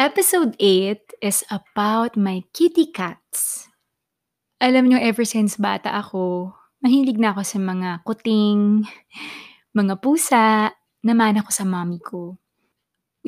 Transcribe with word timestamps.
Episode 0.00 0.56
8 0.56 1.20
is 1.20 1.44
about 1.52 2.16
my 2.16 2.40
kitty 2.56 2.88
cats. 2.88 3.68
Alam 4.56 4.88
niyo 4.88 4.96
ever 4.96 5.28
since 5.28 5.60
bata 5.60 5.92
ako, 5.92 6.56
mahilig 6.80 7.20
na 7.20 7.36
ako 7.36 7.44
sa 7.44 7.60
mga 7.60 8.00
kuting, 8.08 8.88
mga 9.76 9.94
pusa, 10.00 10.72
naman 11.04 11.36
ako 11.36 11.52
sa 11.52 11.68
mommy 11.68 12.00
ko. 12.00 12.40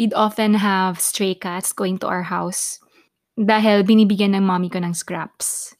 We'd 0.00 0.16
often 0.16 0.56
have 0.64 0.96
stray 0.96 1.36
cats 1.36 1.76
going 1.76 2.00
to 2.00 2.08
our 2.08 2.32
house 2.32 2.80
dahil 3.36 3.84
binibigyan 3.84 4.32
ng 4.32 4.48
mommy 4.48 4.72
ko 4.72 4.80
ng 4.80 4.96
scraps. 4.96 5.76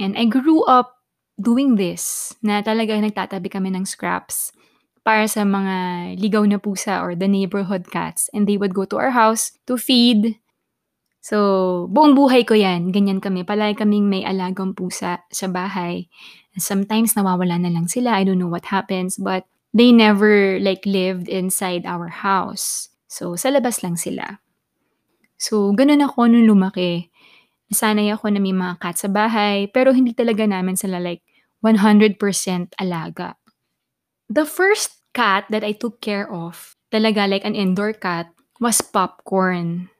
And 0.00 0.16
I 0.16 0.24
grew 0.24 0.64
up 0.64 0.96
doing 1.36 1.76
this, 1.76 2.32
na 2.40 2.64
talaga 2.64 2.96
nagtatabi 2.96 3.52
kami 3.52 3.68
ng 3.76 3.84
scraps 3.84 4.56
para 5.02 5.26
sa 5.26 5.42
mga 5.42 5.74
ligaw 6.18 6.46
na 6.46 6.62
pusa 6.62 7.02
or 7.02 7.18
the 7.18 7.26
neighborhood 7.26 7.90
cats. 7.90 8.30
And 8.30 8.46
they 8.46 8.56
would 8.56 8.74
go 8.74 8.86
to 8.86 8.96
our 8.98 9.10
house 9.14 9.54
to 9.66 9.74
feed. 9.74 10.38
So, 11.22 11.86
buong 11.90 12.18
buhay 12.18 12.42
ko 12.46 12.54
yan. 12.58 12.90
Ganyan 12.90 13.22
kami. 13.22 13.46
Palagi 13.46 13.78
kaming 13.78 14.10
may 14.10 14.22
alagang 14.26 14.74
pusa 14.74 15.22
sa 15.30 15.46
bahay. 15.46 16.10
Sometimes 16.58 17.14
nawawala 17.14 17.62
na 17.62 17.70
lang 17.70 17.86
sila. 17.86 18.18
I 18.18 18.26
don't 18.26 18.38
know 18.38 18.50
what 18.50 18.70
happens. 18.70 19.18
But 19.18 19.46
they 19.74 19.94
never 19.94 20.58
like 20.58 20.82
lived 20.86 21.30
inside 21.30 21.86
our 21.86 22.10
house. 22.10 22.90
So, 23.06 23.34
sa 23.38 23.50
labas 23.54 23.82
lang 23.86 23.98
sila. 23.98 24.42
So, 25.38 25.74
ganun 25.74 26.02
ako 26.02 26.30
nung 26.30 26.46
lumaki. 26.46 27.10
Nasanay 27.70 28.10
ako 28.14 28.30
na 28.30 28.38
may 28.42 28.54
mga 28.54 28.78
cat 28.78 28.98
sa 28.98 29.10
bahay. 29.10 29.66
Pero 29.70 29.90
hindi 29.90 30.14
talaga 30.14 30.46
namin 30.46 30.78
sila 30.78 31.02
like 31.02 31.22
100% 31.62 32.18
alaga. 32.78 33.41
The 34.32 34.48
first 34.48 35.04
cat 35.12 35.44
that 35.52 35.60
I 35.60 35.76
took 35.76 36.00
care 36.00 36.24
of, 36.24 36.72
talaga 36.88 37.28
like 37.28 37.44
an 37.44 37.52
indoor 37.52 37.92
cat, 37.92 38.32
was 38.64 38.80
Popcorn. 38.80 39.92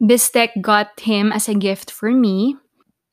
Bistek 0.00 0.56
got 0.64 0.96
him 1.04 1.28
as 1.36 1.52
a 1.52 1.58
gift 1.58 1.92
for 1.92 2.08
me 2.08 2.56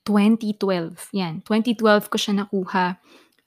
2012. 0.08 1.12
Yan, 1.12 1.44
2012 1.44 2.08
ko 2.08 2.16
siya 2.16 2.34
nakuha. 2.40 2.96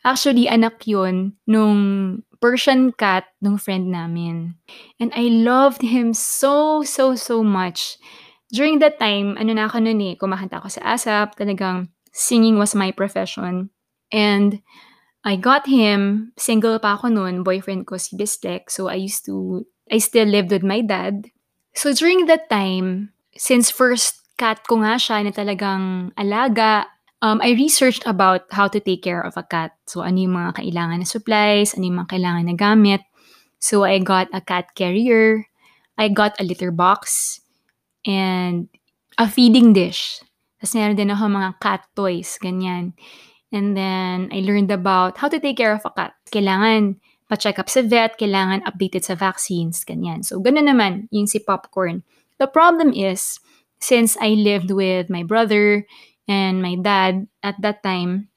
Actually, 0.04 0.52
anak 0.52 0.84
yun 0.84 1.32
nung 1.48 2.20
Persian 2.44 2.92
cat 2.92 3.24
nung 3.40 3.56
friend 3.56 3.88
namin. 3.88 4.60
And 5.00 5.08
I 5.16 5.32
loved 5.32 5.80
him 5.80 6.12
so, 6.12 6.84
so, 6.84 7.16
so 7.16 7.40
much. 7.40 7.96
During 8.52 8.84
that 8.84 9.00
time, 9.00 9.40
ano 9.40 9.56
na 9.56 9.64
ako 9.64 9.80
nun 9.80 10.04
eh, 10.04 10.12
kumakanta 10.12 10.60
ako 10.60 10.68
sa 10.68 10.92
ASAP, 10.92 11.40
talagang 11.40 11.88
singing 12.12 12.60
was 12.60 12.76
my 12.76 12.92
profession. 12.92 13.72
And 14.12 14.60
I 15.28 15.36
got 15.36 15.68
him, 15.68 16.32
single 16.40 16.80
pa 16.80 16.96
ako 16.96 17.12
noon, 17.12 17.44
boyfriend 17.44 17.84
ko 17.84 18.00
si 18.00 18.16
Bistek. 18.16 18.72
So 18.72 18.88
I 18.88 18.96
used 18.96 19.28
to, 19.28 19.68
I 19.92 20.00
still 20.00 20.24
lived 20.24 20.48
with 20.48 20.64
my 20.64 20.80
dad. 20.80 21.28
So 21.76 21.92
during 21.92 22.24
that 22.32 22.48
time, 22.48 23.12
since 23.36 23.68
first 23.68 24.24
cat 24.40 24.64
ko 24.64 24.80
nga 24.80 24.96
siya 24.96 25.20
na 25.20 25.32
talagang 25.36 26.16
alaga, 26.16 26.88
um, 27.20 27.44
I 27.44 27.52
researched 27.52 28.08
about 28.08 28.48
how 28.56 28.72
to 28.72 28.80
take 28.80 29.04
care 29.04 29.20
of 29.20 29.36
a 29.36 29.44
cat. 29.44 29.76
So 29.84 30.00
ano 30.00 30.16
yung 30.16 30.32
mga 30.32 30.64
kailangan 30.64 31.04
na 31.04 31.08
supplies, 31.08 31.76
ano 31.76 31.84
yung 31.84 31.98
mga 32.00 32.12
kailangan 32.16 32.44
na 32.48 32.56
gamit. 32.56 33.02
So 33.60 33.84
I 33.84 34.00
got 34.00 34.32
a 34.32 34.40
cat 34.40 34.72
carrier, 34.72 35.44
I 36.00 36.08
got 36.08 36.40
a 36.40 36.46
litter 36.46 36.72
box, 36.72 37.36
and 38.08 38.72
a 39.20 39.28
feeding 39.28 39.76
dish. 39.76 40.24
Tapos 40.56 40.72
meron 40.72 40.96
din 40.96 41.12
ako 41.12 41.28
mga 41.28 41.52
cat 41.60 41.82
toys, 41.92 42.40
ganyan. 42.40 42.96
And 43.52 43.76
then, 43.76 44.28
I 44.28 44.44
learned 44.44 44.70
about 44.70 45.16
how 45.16 45.28
to 45.28 45.40
take 45.40 45.56
care 45.56 45.72
of 45.72 45.84
a 45.88 45.92
cat. 45.92 46.12
Kailangan 46.28 47.00
pa-check 47.28 47.60
up 47.60 47.68
sa 47.68 47.84
vet, 47.84 48.16
kailangan 48.16 48.64
updated 48.64 49.04
sa 49.04 49.14
vaccines, 49.16 49.84
ganyan. 49.84 50.24
So, 50.24 50.40
ganun 50.40 50.68
naman 50.68 51.12
yung 51.12 51.28
si 51.28 51.40
Popcorn. 51.40 52.04
The 52.40 52.48
problem 52.48 52.92
is, 52.92 53.40
since 53.80 54.16
I 54.20 54.36
lived 54.36 54.72
with 54.72 55.12
my 55.12 55.22
brother 55.22 55.84
and 56.28 56.64
my 56.64 56.76
dad 56.80 57.28
at 57.44 57.56
that 57.60 57.84
time, 57.84 58.32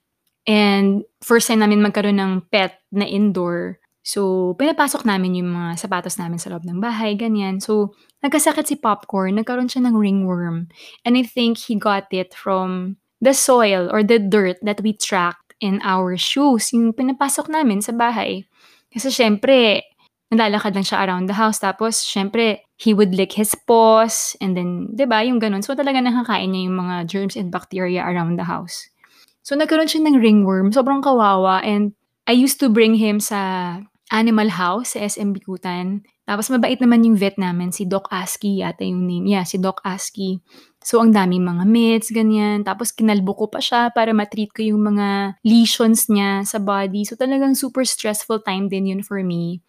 and 0.48 1.04
first 1.24 1.48
time 1.48 1.64
namin 1.64 1.84
magkaroon 1.84 2.20
ng 2.20 2.52
pet 2.52 2.80
na 2.92 3.08
indoor, 3.08 3.80
so, 4.04 4.54
pinapasok 4.60 5.08
namin 5.08 5.40
yung 5.40 5.52
mga 5.56 5.80
sapatos 5.80 6.20
namin 6.20 6.40
sa 6.40 6.52
loob 6.52 6.68
ng 6.68 6.84
bahay, 6.84 7.16
ganyan. 7.16 7.64
So, 7.64 7.96
nagkasakit 8.24 8.68
si 8.68 8.76
Popcorn, 8.76 9.40
nagkaroon 9.40 9.72
siya 9.72 9.88
ng 9.88 9.96
ringworm. 9.96 10.68
And 11.08 11.16
I 11.16 11.24
think 11.24 11.60
he 11.60 11.80
got 11.80 12.12
it 12.12 12.36
from 12.36 13.01
the 13.22 13.38
soil 13.38 13.88
or 13.94 14.02
the 14.02 14.18
dirt 14.18 14.58
that 14.66 14.82
we 14.82 14.98
tracked 14.98 15.54
in 15.62 15.80
our 15.86 16.18
shoes, 16.18 16.74
yung 16.74 16.92
pinapasok 16.92 17.48
namin 17.48 17.80
sa 17.80 17.94
bahay. 17.94 18.50
Kasi 18.90 19.14
syempre, 19.14 19.86
nalalakad 20.34 20.74
lang 20.74 20.84
siya 20.84 21.06
around 21.06 21.30
the 21.30 21.38
house. 21.38 21.62
Tapos, 21.62 22.02
syempre, 22.02 22.66
he 22.82 22.98
would 22.98 23.14
lick 23.14 23.38
his 23.38 23.54
paws. 23.54 24.34
And 24.42 24.58
then, 24.58 24.92
di 24.98 25.06
ba, 25.06 25.22
yung 25.22 25.38
ganun. 25.38 25.62
So, 25.62 25.78
talaga 25.78 26.02
nakakain 26.02 26.52
niya 26.52 26.68
yung 26.68 26.78
mga 26.82 26.96
germs 27.08 27.36
and 27.38 27.54
bacteria 27.54 28.02
around 28.02 28.42
the 28.42 28.50
house. 28.50 28.90
So, 29.46 29.54
nagkaroon 29.54 29.88
siya 29.88 30.02
ng 30.08 30.18
ringworm. 30.18 30.74
Sobrang 30.74 31.06
kawawa. 31.06 31.62
And 31.62 31.94
I 32.26 32.34
used 32.34 32.58
to 32.66 32.74
bring 32.74 32.98
him 32.98 33.22
sa 33.22 33.78
animal 34.12 34.50
house 34.56 34.98
sa 34.98 35.06
SM 35.06 35.36
Bikutan. 35.36 36.08
Tapos, 36.26 36.48
mabait 36.48 36.80
naman 36.80 37.04
yung 37.04 37.20
vet 37.20 37.36
namin. 37.36 37.76
Si 37.76 37.84
Doc 37.84 38.08
Aski 38.10 38.64
yata 38.64 38.88
yung 38.88 39.04
name. 39.06 39.28
Yeah, 39.30 39.44
si 39.44 39.60
Doc 39.60 39.84
Aski. 39.84 40.40
So, 40.82 40.98
ang 40.98 41.14
daming 41.14 41.46
mga 41.46 41.64
meds, 41.70 42.10
ganyan. 42.10 42.66
Tapos, 42.66 42.90
kinalbo 42.90 43.38
ko 43.38 43.46
pa 43.46 43.62
siya 43.62 43.94
para 43.94 44.18
matreat 44.18 44.50
ko 44.50 44.66
yung 44.66 44.82
mga 44.82 45.38
lesions 45.46 46.10
niya 46.10 46.42
sa 46.42 46.58
body. 46.58 47.06
So, 47.06 47.14
talagang 47.14 47.54
super 47.54 47.86
stressful 47.86 48.42
time 48.42 48.66
din 48.66 48.90
yun 48.90 49.02
for 49.06 49.22
me. 49.22 49.62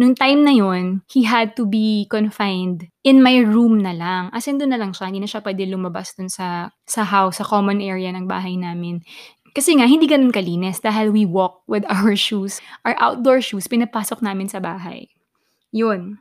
Nung 0.00 0.16
time 0.16 0.42
na 0.42 0.50
yun, 0.50 1.04
he 1.12 1.28
had 1.28 1.54
to 1.54 1.68
be 1.68 2.08
confined 2.08 2.88
in 3.04 3.22
my 3.22 3.36
room 3.44 3.84
na 3.84 3.92
lang. 3.94 4.32
As 4.34 4.48
in, 4.48 4.56
doon 4.58 4.74
na 4.74 4.80
lang 4.80 4.90
siya. 4.90 5.12
Hindi 5.12 5.22
na 5.22 5.30
siya 5.30 5.44
pwede 5.44 5.68
lumabas 5.68 6.16
dun 6.16 6.32
sa, 6.32 6.72
sa 6.82 7.04
house, 7.04 7.38
sa 7.38 7.44
common 7.44 7.78
area 7.84 8.10
ng 8.10 8.24
bahay 8.24 8.56
namin. 8.56 9.04
Kasi 9.52 9.76
nga, 9.78 9.86
hindi 9.86 10.08
ganun 10.08 10.32
kalinis 10.32 10.80
dahil 10.80 11.12
we 11.14 11.28
walk 11.28 11.62
with 11.68 11.84
our 11.92 12.16
shoes. 12.16 12.58
Our 12.82 12.96
outdoor 12.98 13.38
shoes, 13.44 13.68
pinapasok 13.68 14.24
namin 14.24 14.48
sa 14.50 14.58
bahay. 14.58 15.12
Yun. 15.70 16.18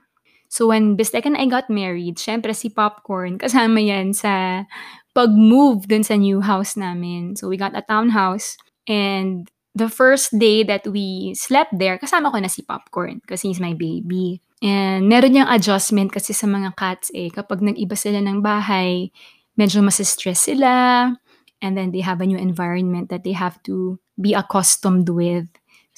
So 0.49 0.67
when 0.67 0.97
Bistek 0.97 1.29
and 1.29 1.37
I 1.37 1.45
got 1.45 1.69
married, 1.69 2.17
syempre 2.17 2.57
si 2.57 2.73
Popcorn, 2.73 3.37
kasama 3.43 3.79
yan 3.79 4.11
sa 4.11 4.65
pag-move 5.13 5.85
dun 5.85 6.03
sa 6.03 6.17
new 6.17 6.41
house 6.41 6.75
namin. 6.75 7.37
So 7.37 7.47
we 7.47 7.55
got 7.55 7.77
a 7.77 7.85
townhouse 7.85 8.57
and 8.89 9.47
the 9.77 9.87
first 9.89 10.33
day 10.35 10.65
that 10.65 10.83
we 10.89 11.33
slept 11.37 11.77
there, 11.77 12.01
kasama 12.01 12.33
ko 12.33 12.37
na 12.41 12.49
si 12.49 12.65
Popcorn 12.65 13.21
kasi 13.23 13.53
he's 13.53 13.61
my 13.61 13.77
baby. 13.77 14.41
And 14.59 15.07
meron 15.07 15.37
niyang 15.37 15.53
adjustment 15.53 16.11
kasi 16.11 16.35
sa 16.35 16.49
mga 16.49 16.75
cats 16.75 17.13
eh. 17.15 17.31
Kapag 17.31 17.63
nag-iba 17.63 17.95
sila 17.95 18.19
ng 18.19 18.43
bahay, 18.43 19.07
medyo 19.55 19.79
masistress 19.79 20.51
sila. 20.51 21.15
And 21.63 21.75
then 21.75 21.91
they 21.91 22.03
have 22.03 22.19
a 22.19 22.27
new 22.27 22.39
environment 22.39 23.07
that 23.11 23.23
they 23.23 23.35
have 23.35 23.59
to 23.67 23.99
be 24.19 24.35
accustomed 24.35 25.07
with. 25.07 25.47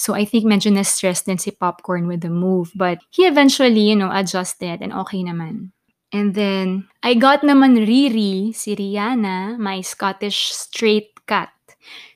So 0.01 0.17
I 0.17 0.25
think 0.25 0.49
medyo 0.49 0.73
na-stress 0.73 1.29
din 1.29 1.37
si 1.37 1.53
Popcorn 1.53 2.09
with 2.09 2.25
the 2.25 2.33
move. 2.33 2.73
But 2.73 3.05
he 3.13 3.29
eventually, 3.29 3.93
you 3.93 3.93
know, 3.93 4.09
adjusted 4.09 4.81
and 4.81 4.89
okay 5.05 5.21
naman. 5.21 5.77
And 6.09 6.33
then, 6.33 6.89
I 7.05 7.13
got 7.13 7.45
naman 7.45 7.85
Riri, 7.85 8.49
si 8.49 8.73
Rihanna, 8.73 9.61
my 9.61 9.85
Scottish 9.85 10.57
straight 10.57 11.13
cat. 11.29 11.53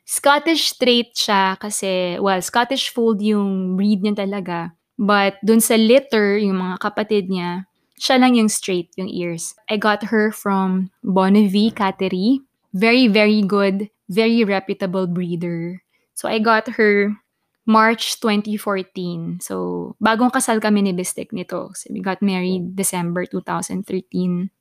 Scottish 0.01 0.73
straight 0.73 1.13
siya 1.13 1.61
kasi, 1.61 2.17
well, 2.17 2.41
Scottish 2.41 2.89
Fold 2.89 3.21
yung 3.21 3.77
breed 3.77 4.01
niya 4.01 4.25
talaga. 4.25 4.73
But 4.97 5.37
dun 5.45 5.61
sa 5.61 5.77
litter, 5.77 6.41
yung 6.41 6.57
mga 6.57 6.81
kapatid 6.81 7.29
niya, 7.29 7.69
siya 8.01 8.17
lang 8.17 8.33
yung 8.33 8.49
straight, 8.49 8.89
yung 8.97 9.13
ears. 9.13 9.53
I 9.69 9.77
got 9.77 10.09
her 10.09 10.33
from 10.33 10.89
Bonnevie 11.05 11.69
Cattery. 11.69 12.41
Very, 12.73 13.07
very 13.07 13.45
good, 13.45 13.93
very 14.09 14.41
reputable 14.41 15.05
breeder. 15.05 15.85
So 16.17 16.27
I 16.27 16.41
got 16.41 16.81
her 16.81 17.15
March 17.65 18.21
2014. 18.21 19.41
So, 19.41 19.95
bagong 19.97 20.29
kasal 20.29 20.61
kami 20.61 20.85
ni 20.85 20.93
Bistek 20.93 21.33
nito. 21.33 21.73
So, 21.73 21.89
we 21.89 21.99
got 21.99 22.21
married 22.21 22.77
December 22.77 23.25
2013. 23.25 24.53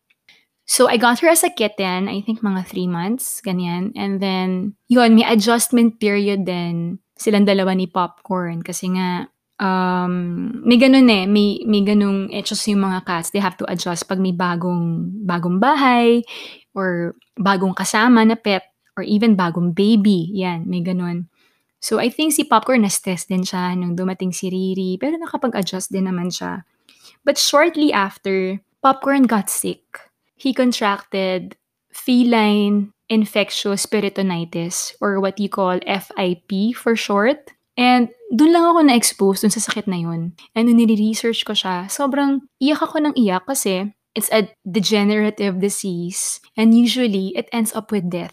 So, 0.64 0.88
I 0.88 0.96
got 0.96 1.20
her 1.20 1.28
as 1.28 1.44
a 1.44 1.52
kitten, 1.52 2.08
I 2.08 2.24
think 2.24 2.40
mga 2.40 2.64
three 2.64 2.88
months, 2.88 3.44
ganyan. 3.44 3.92
And 3.92 4.16
then, 4.24 4.80
yun, 4.88 5.20
may 5.20 5.28
adjustment 5.28 6.00
period 6.00 6.48
din 6.48 6.98
silang 7.20 7.44
dalawa 7.44 7.76
ni 7.76 7.84
Popcorn. 7.84 8.64
Kasi 8.64 8.96
nga, 8.96 9.28
um, 9.60 10.48
may 10.64 10.80
ganun 10.80 11.04
eh, 11.12 11.28
may, 11.28 11.60
may 11.68 11.84
ganung 11.84 12.32
etos 12.32 12.64
yung 12.64 12.80
mga 12.80 13.04
cats. 13.04 13.28
They 13.36 13.44
have 13.44 13.60
to 13.60 13.68
adjust 13.68 14.08
pag 14.08 14.16
may 14.16 14.32
bagong, 14.32 15.12
bagong 15.28 15.60
bahay, 15.60 16.24
or 16.72 17.12
bagong 17.36 17.76
kasama 17.76 18.24
na 18.24 18.34
pet, 18.34 18.64
or 18.96 19.04
even 19.04 19.36
bagong 19.36 19.76
baby. 19.76 20.32
Yan, 20.32 20.64
may 20.64 20.80
ganun. 20.80 21.28
So, 21.84 22.00
I 22.00 22.08
think 22.08 22.32
si 22.32 22.48
Popcorn 22.48 22.88
na-stress 22.88 23.28
din 23.28 23.44
siya 23.44 23.76
nung 23.76 23.92
dumating 23.92 24.32
si 24.32 24.48
Riri, 24.48 24.96
pero 24.96 25.20
nakapag-adjust 25.20 25.92
din 25.92 26.08
naman 26.08 26.32
siya. 26.32 26.64
But 27.28 27.36
shortly 27.36 27.92
after, 27.92 28.64
Popcorn 28.80 29.28
got 29.28 29.52
sick. 29.52 29.84
He 30.32 30.56
contracted 30.56 31.60
feline 31.92 32.96
infectious 33.12 33.84
peritonitis 33.84 34.96
or 35.04 35.20
what 35.20 35.36
you 35.36 35.52
call 35.52 35.76
FIP 35.84 36.72
for 36.72 36.96
short. 36.96 37.52
And 37.76 38.08
doon 38.32 38.56
lang 38.56 38.64
ako 38.64 38.80
na-expose 38.88 39.44
dun 39.44 39.52
sa 39.52 39.60
sakit 39.60 39.84
na 39.84 40.00
yun. 40.00 40.32
And 40.56 40.64
nung 40.64 40.80
nire-research 40.80 41.44
ko 41.44 41.52
siya, 41.52 41.92
sobrang 41.92 42.48
iyak 42.64 42.80
ako 42.80 43.04
ng 43.04 43.14
iyak 43.20 43.44
kasi 43.44 43.92
It's 44.14 44.30
a 44.30 44.46
degenerative 44.62 45.58
disease 45.58 46.38
and 46.54 46.70
usually 46.70 47.34
it 47.34 47.50
ends 47.50 47.74
up 47.74 47.90
with 47.90 48.06
death. 48.06 48.30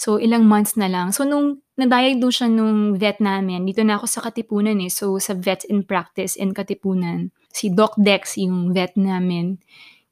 So, 0.00 0.16
ilang 0.16 0.48
months 0.48 0.80
na 0.80 0.88
lang. 0.88 1.12
So, 1.12 1.28
nung 1.28 1.60
na-diagnose 1.76 2.40
siya 2.40 2.48
nung 2.48 2.96
vet 2.96 3.20
namin, 3.20 3.68
dito 3.68 3.84
na 3.84 4.00
ako 4.00 4.08
sa 4.08 4.24
Katipunan 4.24 4.80
eh. 4.80 4.88
So, 4.88 5.20
sa 5.20 5.36
vet 5.36 5.68
in 5.68 5.84
practice 5.84 6.40
in 6.40 6.56
Katipunan, 6.56 7.28
si 7.52 7.68
Doc 7.68 8.00
Dex 8.00 8.40
yung 8.40 8.72
vet 8.72 8.96
namin. 8.96 9.60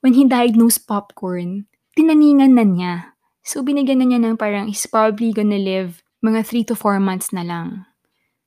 When 0.05 0.13
he 0.13 0.29
diagnosed 0.29 0.85
popcorn, 0.85 1.65
tinaningan 1.97 2.53
na 2.53 2.69
niya. 2.69 2.95
So, 3.41 3.65
binigyan 3.65 4.05
na 4.05 4.07
niya 4.13 4.21
ng 4.21 4.37
parang 4.37 4.69
he's 4.69 4.85
probably 4.85 5.33
gonna 5.33 5.57
live 5.57 6.05
mga 6.21 6.45
3 6.45 6.69
to 6.69 6.77
4 6.77 7.01
months 7.01 7.33
na 7.33 7.41
lang. 7.41 7.89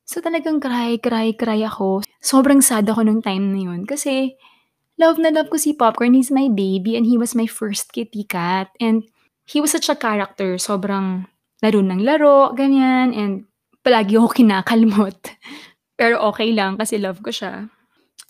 So, 0.05 0.21
talagang 0.21 0.61
cry, 0.61 1.01
cry, 1.01 1.33
cry 1.33 1.65
ako. 1.65 2.05
Sobrang 2.21 2.61
sad 2.61 2.85
ako 2.85 3.01
nung 3.01 3.25
time 3.25 3.49
na 3.49 3.65
yun. 3.65 3.89
Kasi, 3.89 4.37
love 5.01 5.17
na 5.17 5.33
love 5.33 5.49
ko 5.49 5.57
si 5.57 5.73
Popcorn. 5.73 6.13
He's 6.13 6.29
my 6.29 6.53
baby 6.53 6.94
and 6.94 7.09
he 7.09 7.17
was 7.17 7.33
my 7.33 7.49
first 7.49 7.89
kitty 7.89 8.29
cat. 8.29 8.69
And 8.77 9.09
he 9.45 9.61
was 9.61 9.71
such 9.71 9.89
a 9.89 9.97
character. 9.97 10.55
Sobrang 10.57 11.27
laro 11.61 11.79
ng 11.81 12.01
laro, 12.01 12.53
ganyan. 12.53 13.13
And 13.13 13.33
palagi 13.85 14.17
ako 14.17 14.33
kinakalmot. 14.33 15.19
Pero 15.99 16.17
okay 16.33 16.53
lang 16.53 16.81
kasi 16.81 16.97
love 16.97 17.21
ko 17.21 17.29
siya. 17.29 17.69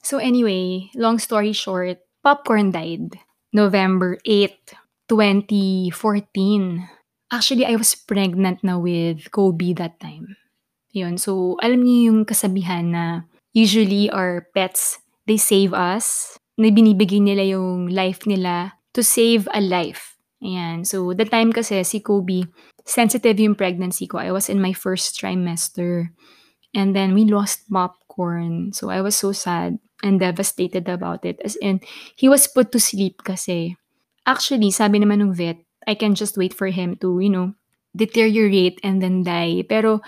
So 0.02 0.18
anyway, 0.18 0.90
long 0.98 1.22
story 1.22 1.54
short, 1.54 2.02
Popcorn 2.26 2.74
died 2.74 3.16
November 3.54 4.18
8, 4.26 4.76
2014. 5.08 6.88
Actually, 7.32 7.66
I 7.66 7.76
was 7.80 7.96
pregnant 7.96 8.64
na 8.64 8.76
with 8.80 9.32
Kobe 9.32 9.72
that 9.80 10.00
time. 10.00 10.36
Yun. 10.92 11.16
So, 11.16 11.56
alam 11.64 11.88
niyo 11.88 12.12
yung 12.12 12.28
kasabihan 12.28 12.92
na 12.92 13.24
usually 13.56 14.12
our 14.12 14.48
pets, 14.52 15.00
they 15.28 15.40
save 15.40 15.72
us. 15.72 16.36
Na 16.60 16.68
binibigay 16.68 17.24
nila 17.24 17.48
yung 17.48 17.88
life 17.88 18.28
nila 18.28 18.76
to 18.92 19.00
save 19.00 19.48
a 19.56 19.64
life. 19.64 20.11
Ayan. 20.42 20.82
So, 20.86 21.14
the 21.14 21.26
time 21.26 21.54
kasi 21.54 21.86
si 21.86 22.02
Kobe, 22.02 22.50
sensitive 22.84 23.38
yung 23.38 23.54
pregnancy 23.54 24.10
ko. 24.10 24.18
I 24.18 24.34
was 24.34 24.50
in 24.50 24.58
my 24.58 24.74
first 24.74 25.14
trimester. 25.22 26.10
And 26.74 26.96
then 26.96 27.14
we 27.14 27.30
lost 27.30 27.70
popcorn. 27.70 28.74
So, 28.74 28.90
I 28.90 29.06
was 29.06 29.14
so 29.14 29.32
sad 29.32 29.78
and 30.02 30.18
devastated 30.18 30.90
about 30.90 31.26
it. 31.26 31.38
As 31.46 31.56
in, 31.62 31.80
he 32.18 32.26
was 32.26 32.50
put 32.50 32.74
to 32.74 32.80
sleep 32.82 33.22
kasi. 33.22 33.78
Actually, 34.26 34.74
sabi 34.74 34.98
naman 34.98 35.22
ng 35.22 35.34
vet, 35.38 35.62
I 35.86 35.94
can 35.94 36.18
just 36.18 36.38
wait 36.38 36.54
for 36.54 36.74
him 36.74 36.98
to, 37.02 37.22
you 37.22 37.30
know, 37.30 37.54
deteriorate 37.94 38.82
and 38.82 39.02
then 39.02 39.22
die. 39.22 39.62
Pero, 39.70 40.02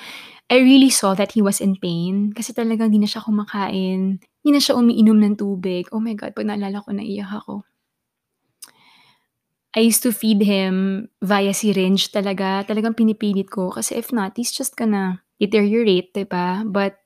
I 0.49 0.61
really 0.61 0.89
saw 0.89 1.13
that 1.13 1.33
he 1.33 1.41
was 1.41 1.61
in 1.61 1.77
pain 1.77 2.33
kasi 2.33 2.53
talagang 2.53 2.93
di 2.93 3.01
na 3.01 3.09
siya 3.09 3.25
kumakain. 3.25 4.21
Di 4.41 4.49
na 4.53 4.61
siya 4.61 4.77
umiinom 4.77 5.17
ng 5.17 5.35
tubig. 5.37 5.89
Oh 5.93 6.01
my 6.01 6.13
God, 6.13 6.33
pag 6.37 6.45
naalala 6.45 6.81
ko, 6.85 6.93
naiyak 6.93 7.31
ako. 7.31 7.65
I 9.73 9.81
used 9.81 10.05
to 10.05 10.13
feed 10.13 10.45
him 10.45 11.09
via 11.21 11.53
syringe 11.53 12.13
talaga. 12.13 12.61
Talagang 12.61 12.93
pinipilit 12.93 13.49
ko 13.49 13.73
kasi 13.73 13.97
if 13.97 14.13
not, 14.13 14.37
he's 14.37 14.53
just 14.53 14.77
gonna 14.77 15.25
deteriorate, 15.41 16.13
diba? 16.13 16.61
But 16.69 17.01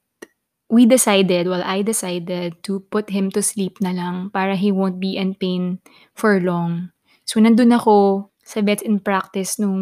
we 0.67 0.83
decided, 0.85 1.47
well, 1.47 1.63
I 1.63 1.81
decided 1.81 2.59
to 2.67 2.83
put 2.91 3.09
him 3.09 3.31
to 3.31 3.41
sleep 3.41 3.79
na 3.79 3.95
lang 3.95 4.29
para 4.35 4.55
he 4.59 4.71
won't 4.71 4.99
be 4.99 5.15
in 5.15 5.35
pain 5.39 5.79
for 6.11 6.39
long. 6.43 6.91
So, 7.23 7.39
nandun 7.39 7.71
ako 7.71 8.27
sa 8.47 8.63
vet 8.63 8.79
in 8.79 9.03
practice 9.03 9.59
nung 9.59 9.75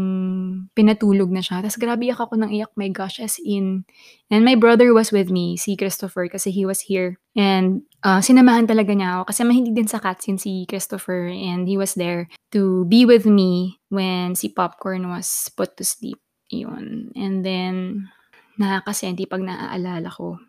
pinatulog 0.73 1.29
na 1.29 1.45
siya. 1.45 1.61
Tapos 1.61 1.77
grabe 1.77 2.09
iyak 2.09 2.17
ako 2.17 2.33
ng 2.33 2.49
iyak, 2.49 2.73
my 2.73 2.89
gosh, 2.89 3.21
as 3.21 3.37
in. 3.37 3.85
And 4.33 4.41
my 4.41 4.57
brother 4.57 4.89
was 4.89 5.13
with 5.13 5.29
me, 5.29 5.53
si 5.53 5.77
Christopher, 5.77 6.25
kasi 6.25 6.49
he 6.49 6.65
was 6.65 6.81
here. 6.81 7.21
And 7.37 7.85
uh, 8.01 8.25
sinamahan 8.25 8.65
talaga 8.65 8.97
niya 8.97 9.21
ako 9.21 9.29
kasi 9.29 9.41
mahilig 9.45 9.77
din 9.77 9.85
sa 9.85 10.01
cats 10.01 10.25
yun 10.25 10.41
si 10.41 10.65
Christopher. 10.65 11.29
And 11.29 11.69
he 11.69 11.77
was 11.77 11.93
there 11.93 12.25
to 12.57 12.89
be 12.89 13.05
with 13.05 13.29
me 13.29 13.77
when 13.93 14.33
si 14.33 14.49
Popcorn 14.49 15.13
was 15.13 15.53
put 15.53 15.77
to 15.77 15.85
sleep. 15.85 16.17
Yun. 16.49 17.13
And 17.13 17.45
then, 17.45 18.09
nakakasenti 18.57 19.29
pag 19.29 19.45
naaalala 19.45 20.09
ko. 20.09 20.41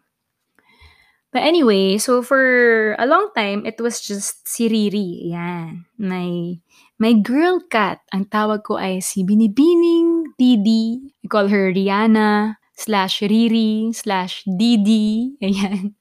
But 1.33 1.43
anyway, 1.43 1.99
so 1.99 2.23
for 2.23 2.95
a 2.99 3.07
long 3.07 3.29
time, 3.37 3.67
it 3.67 3.81
was 3.81 4.01
just 4.01 4.47
si 4.49 4.69
Riri. 4.71 5.31
Yan. 5.31 5.85
My, 5.99 6.57
my 6.99 7.13
girl 7.13 7.61
cat. 7.69 8.01
Ang 8.15 8.31
tawag 8.31 8.65
ko 8.65 8.79
ay 8.79 9.05
si 9.05 9.27
Binibining 9.27 10.33
Didi. 10.39 11.13
I 11.21 11.27
call 11.29 11.49
her 11.49 11.75
Rihanna 11.75 12.57
slash 12.77 13.21
Riri 13.21 13.93
slash 13.93 14.45
Didi. 14.47 15.37
Ayan. 15.45 15.93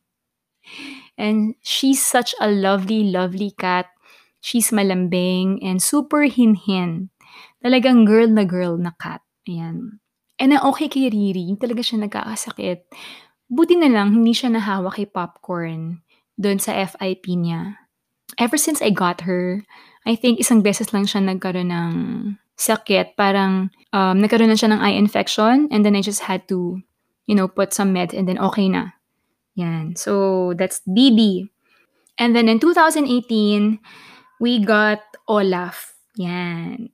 And 1.17 1.55
she's 1.63 2.03
such 2.03 2.35
a 2.39 2.51
lovely, 2.51 3.07
lovely 3.07 3.51
cat. 3.55 3.87
She's 4.45 4.69
malambing 4.69 5.57
and 5.65 5.81
super 5.81 6.29
hinhin. 6.29 7.09
Talagang 7.63 8.05
girl 8.05 8.29
na 8.29 8.45
girl 8.45 8.77
na 8.77 8.93
cat. 8.93 9.25
Ayan. 9.49 9.99
And 10.35 10.51
ang 10.51 10.67
okay 10.75 10.91
kay 10.91 11.07
Riri, 11.07 11.55
talaga 11.55 11.79
siya 11.79 12.03
nagkakasakit. 12.05 12.91
Buti 13.45 13.77
na 13.77 13.89
lang 13.89 14.13
hindi 14.15 14.33
siya 14.33 14.49
nahawa 14.49 14.89
kay 14.89 15.05
Popcorn 15.05 16.01
doon 16.35 16.57
sa 16.57 16.73
FIP 16.73 17.37
niya. 17.37 17.77
Ever 18.41 18.57
since 18.57 18.81
I 18.81 18.89
got 18.89 19.23
her, 19.23 19.63
I 20.05 20.17
think 20.17 20.41
isang 20.41 20.65
beses 20.65 20.91
lang 20.91 21.05
siya 21.05 21.23
nagkaroon 21.23 21.71
ng 21.71 21.93
sakit. 22.57 23.15
Parang 23.15 23.69
um, 23.93 24.15
nagkaroon 24.19 24.51
na 24.51 24.59
siya 24.59 24.73
ng 24.73 24.81
eye 24.81 24.97
infection 24.97 25.69
and 25.71 25.85
then 25.85 25.95
I 25.95 26.01
just 26.01 26.25
had 26.25 26.47
to, 26.49 26.81
you 27.29 27.35
know, 27.35 27.47
put 27.47 27.71
some 27.71 27.93
meds 27.93 28.13
and 28.13 28.27
then 28.27 28.41
okay 28.41 28.67
na. 28.67 28.97
Yan. 29.55 29.95
So, 29.95 30.51
that's 30.57 30.81
Didi. 30.83 31.47
And 32.19 32.35
then 32.35 32.49
in 32.49 32.59
2018, 32.59 33.79
we 34.39 34.59
got 34.59 34.99
Olaf. 35.27 35.95
Yan. 36.19 36.91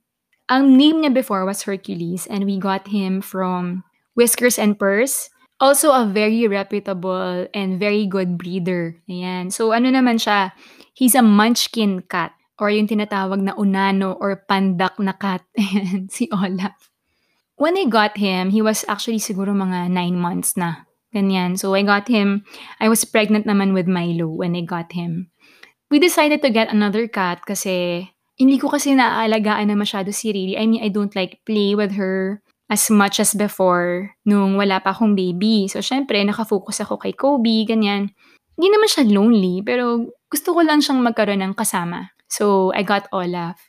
Ang 0.48 0.76
name 0.76 1.02
niya 1.02 1.12
before 1.14 1.44
was 1.44 1.64
Hercules 1.64 2.26
and 2.26 2.44
we 2.44 2.58
got 2.58 2.88
him 2.88 3.20
from 3.20 3.82
Whiskers 4.14 4.58
and 4.58 4.78
Purse. 4.78 5.31
Also 5.62 5.94
a 5.94 6.02
very 6.02 6.50
reputable 6.50 7.46
and 7.54 7.78
very 7.78 8.02
good 8.10 8.34
breeder. 8.34 8.98
Ayan. 9.06 9.54
So 9.54 9.70
ano 9.70 9.94
naman 9.94 10.18
siya, 10.18 10.50
he's 10.90 11.14
a 11.14 11.22
munchkin 11.22 12.02
cat 12.10 12.34
or 12.58 12.74
yung 12.74 12.90
tinatawag 12.90 13.38
na 13.38 13.54
unano 13.54 14.18
or 14.18 14.42
pandak 14.50 14.98
na 14.98 15.14
cat. 15.14 15.46
Ayan, 15.62 16.10
si 16.10 16.26
Olaf. 16.34 16.90
When 17.54 17.78
I 17.78 17.86
got 17.86 18.18
him, 18.18 18.50
he 18.50 18.58
was 18.58 18.82
actually 18.90 19.22
siguro 19.22 19.54
mga 19.54 19.86
9 19.94 20.18
months 20.18 20.58
na. 20.58 20.82
Ganyan. 21.14 21.54
So 21.54 21.78
I 21.78 21.86
got 21.86 22.10
him, 22.10 22.42
I 22.82 22.90
was 22.90 23.06
pregnant 23.06 23.46
naman 23.46 23.70
with 23.70 23.86
Milo 23.86 24.34
when 24.34 24.58
I 24.58 24.66
got 24.66 24.98
him. 24.98 25.30
We 25.94 26.02
decided 26.02 26.42
to 26.42 26.50
get 26.50 26.74
another 26.74 27.06
cat 27.06 27.46
kasi 27.46 28.10
hindi 28.34 28.58
ko 28.58 28.66
kasi 28.66 28.98
naaalagaan 28.98 29.70
na 29.70 29.78
masyado 29.78 30.10
si 30.10 30.34
Riri. 30.34 30.58
I 30.58 30.66
mean, 30.66 30.82
I 30.82 30.90
don't 30.90 31.14
like 31.14 31.44
play 31.46 31.78
with 31.78 31.94
her 31.94 32.42
as 32.72 32.88
much 32.88 33.20
as 33.20 33.36
before 33.36 34.16
nung 34.24 34.56
wala 34.56 34.80
pa 34.80 34.96
akong 34.96 35.12
baby. 35.12 35.68
So, 35.68 35.84
syempre, 35.84 36.16
nakafocus 36.24 36.80
ako 36.80 36.96
kay 36.96 37.12
Kobe, 37.12 37.68
ganyan. 37.68 38.16
Hindi 38.56 38.68
naman 38.72 38.88
siya 38.88 39.04
lonely, 39.12 39.60
pero 39.60 40.08
gusto 40.32 40.56
ko 40.56 40.64
lang 40.64 40.80
siyang 40.80 41.04
magkaroon 41.04 41.44
ng 41.44 41.52
kasama. 41.52 42.16
So, 42.32 42.72
I 42.72 42.80
got 42.80 43.12
Olaf. 43.12 43.60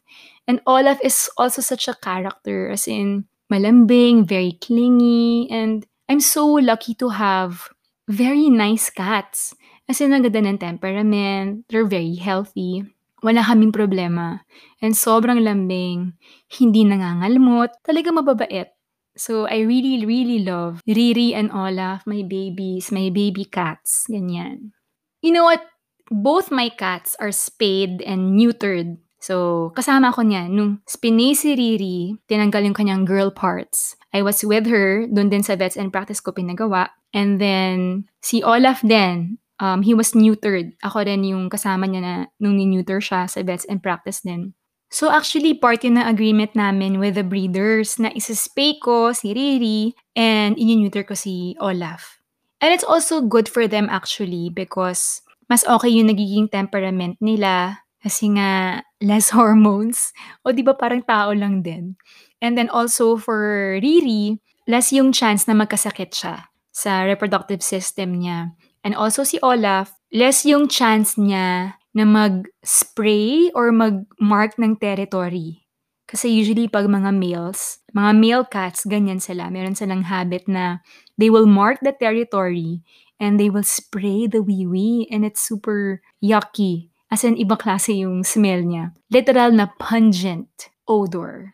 And 0.48 0.64
Olaf 0.64 1.04
is 1.04 1.28
also 1.36 1.60
such 1.60 1.92
a 1.92 2.00
character, 2.00 2.72
as 2.72 2.88
in, 2.88 3.28
malambing, 3.52 4.24
very 4.24 4.56
clingy, 4.64 5.52
and 5.52 5.84
I'm 6.08 6.24
so 6.24 6.48
lucky 6.48 6.96
to 7.04 7.12
have 7.12 7.68
very 8.08 8.48
nice 8.48 8.88
cats. 8.88 9.52
As 9.84 10.00
in, 10.00 10.16
ang 10.16 10.24
ng 10.24 10.60
temperament, 10.64 11.68
they're 11.68 11.88
very 11.88 12.16
healthy. 12.16 12.88
Wala 13.24 13.44
kaming 13.44 13.72
problema. 13.72 14.44
And 14.84 14.96
sobrang 14.96 15.44
lambing, 15.44 16.16
hindi 16.60 16.88
nangangalmot, 16.88 17.84
talaga 17.84 18.12
mababait. 18.12 18.72
So, 19.16 19.46
I 19.46 19.62
really, 19.62 20.06
really 20.06 20.42
love 20.42 20.82
Riri 20.90 21.38
and 21.38 21.54
Olaf, 21.54 22.06
my 22.10 22.26
babies, 22.26 22.90
my 22.90 23.14
baby 23.14 23.46
cats, 23.46 24.10
ganyan. 24.10 24.74
You 25.22 25.32
know 25.32 25.46
what? 25.46 25.62
Both 26.10 26.52
my 26.52 26.70
cats 26.70 27.16
are 27.22 27.32
spayed 27.32 28.02
and 28.02 28.36
neutered. 28.36 28.98
So, 29.24 29.72
kasama 29.78 30.12
ko 30.12 30.26
niyan. 30.26 30.52
Nung 30.52 30.84
spinay 30.84 31.32
si 31.32 31.56
Riri, 31.56 32.20
tinanggal 32.28 32.68
yung 32.68 32.76
kanyang 32.76 33.08
girl 33.08 33.32
parts. 33.32 33.96
I 34.12 34.20
was 34.20 34.44
with 34.44 34.68
her, 34.68 35.08
dun 35.08 35.32
din 35.32 35.48
sa 35.48 35.56
vets 35.56 35.80
and 35.80 35.96
practice 35.96 36.20
ko 36.20 36.36
pinagawa. 36.36 36.92
And 37.16 37.40
then, 37.40 38.10
si 38.20 38.44
Olaf 38.44 38.84
din, 38.84 39.40
um, 39.64 39.80
he 39.82 39.96
was 39.96 40.12
neutered. 40.12 40.76
Ako 40.84 41.08
rin 41.08 41.24
yung 41.24 41.48
kasama 41.48 41.88
niya 41.88 42.02
na 42.04 42.14
nung 42.42 42.60
ni-neuter 42.60 43.00
siya 43.00 43.30
sa 43.32 43.40
vets 43.48 43.64
and 43.72 43.80
practice 43.80 44.20
din. 44.20 44.52
So 44.94 45.10
actually, 45.10 45.58
part 45.58 45.82
yun 45.82 45.98
ng 45.98 46.06
agreement 46.06 46.54
namin 46.54 47.02
with 47.02 47.18
the 47.18 47.26
breeders 47.26 47.98
na 47.98 48.14
isispay 48.14 48.78
ko 48.78 49.10
si 49.10 49.34
Riri 49.34 49.98
and 50.14 50.54
inineuter 50.54 51.02
ko 51.02 51.18
si 51.18 51.58
Olaf. 51.58 52.22
And 52.62 52.70
it's 52.70 52.86
also 52.86 53.26
good 53.26 53.50
for 53.50 53.66
them 53.66 53.90
actually 53.90 54.54
because 54.54 55.26
mas 55.50 55.66
okay 55.66 55.90
yung 55.90 56.14
nagiging 56.14 56.46
temperament 56.46 57.18
nila 57.18 57.82
kasi 58.06 58.38
nga 58.38 58.86
less 59.02 59.34
hormones. 59.36 60.14
O 60.46 60.54
di 60.54 60.62
ba 60.62 60.78
parang 60.78 61.02
tao 61.02 61.34
lang 61.34 61.66
din. 61.66 61.98
And 62.38 62.54
then 62.54 62.70
also 62.70 63.18
for 63.18 63.82
Riri, 63.82 64.38
less 64.70 64.94
yung 64.94 65.10
chance 65.10 65.50
na 65.50 65.58
magkasakit 65.58 66.14
siya 66.14 66.54
sa 66.70 67.02
reproductive 67.02 67.66
system 67.66 68.22
niya. 68.22 68.54
And 68.86 68.94
also 68.94 69.26
si 69.26 69.42
Olaf, 69.42 69.90
less 70.14 70.46
yung 70.46 70.70
chance 70.70 71.18
niya 71.18 71.82
na 71.94 72.04
mag-spray 72.04 73.54
or 73.54 73.70
mag-mark 73.70 74.58
ng 74.58 74.78
territory. 74.82 75.64
Kasi 76.10 76.30
usually 76.30 76.68
pag 76.68 76.86
mga 76.86 77.14
males, 77.16 77.82
mga 77.96 78.12
male 78.18 78.46
cats, 78.46 78.86
ganyan 78.86 79.22
sila. 79.24 79.50
Meron 79.50 79.78
silang 79.78 80.06
habit 80.06 80.46
na 80.46 80.84
they 81.18 81.30
will 81.30 81.48
mark 81.48 81.80
the 81.82 81.96
territory 81.96 82.84
and 83.18 83.40
they 83.40 83.50
will 83.50 83.66
spray 83.66 84.28
the 84.28 84.44
wee-wee 84.44 85.08
and 85.10 85.24
it's 85.24 85.42
super 85.42 86.02
yucky. 86.22 86.94
As 87.14 87.22
in, 87.22 87.38
ibang 87.38 87.62
klase 87.62 87.94
yung 87.94 88.26
smell 88.26 88.66
niya. 88.66 88.90
Literal 89.14 89.54
na 89.54 89.70
pungent 89.78 90.74
odor. 90.90 91.54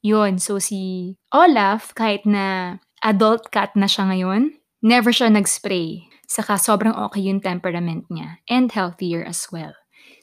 Yun, 0.00 0.38
so 0.38 0.56
si 0.62 1.14
Olaf, 1.34 1.92
kahit 1.92 2.24
na 2.24 2.78
adult 3.04 3.50
cat 3.52 3.74
na 3.76 3.84
siya 3.84 4.08
ngayon, 4.08 4.54
never 4.80 5.12
siya 5.12 5.28
nag-spray. 5.28 6.08
Saka 6.30 6.56
sobrang 6.56 6.94
okay 6.94 7.26
yung 7.26 7.42
temperament 7.42 8.06
niya 8.06 8.38
and 8.46 8.70
healthier 8.70 9.26
as 9.26 9.50
well. 9.50 9.74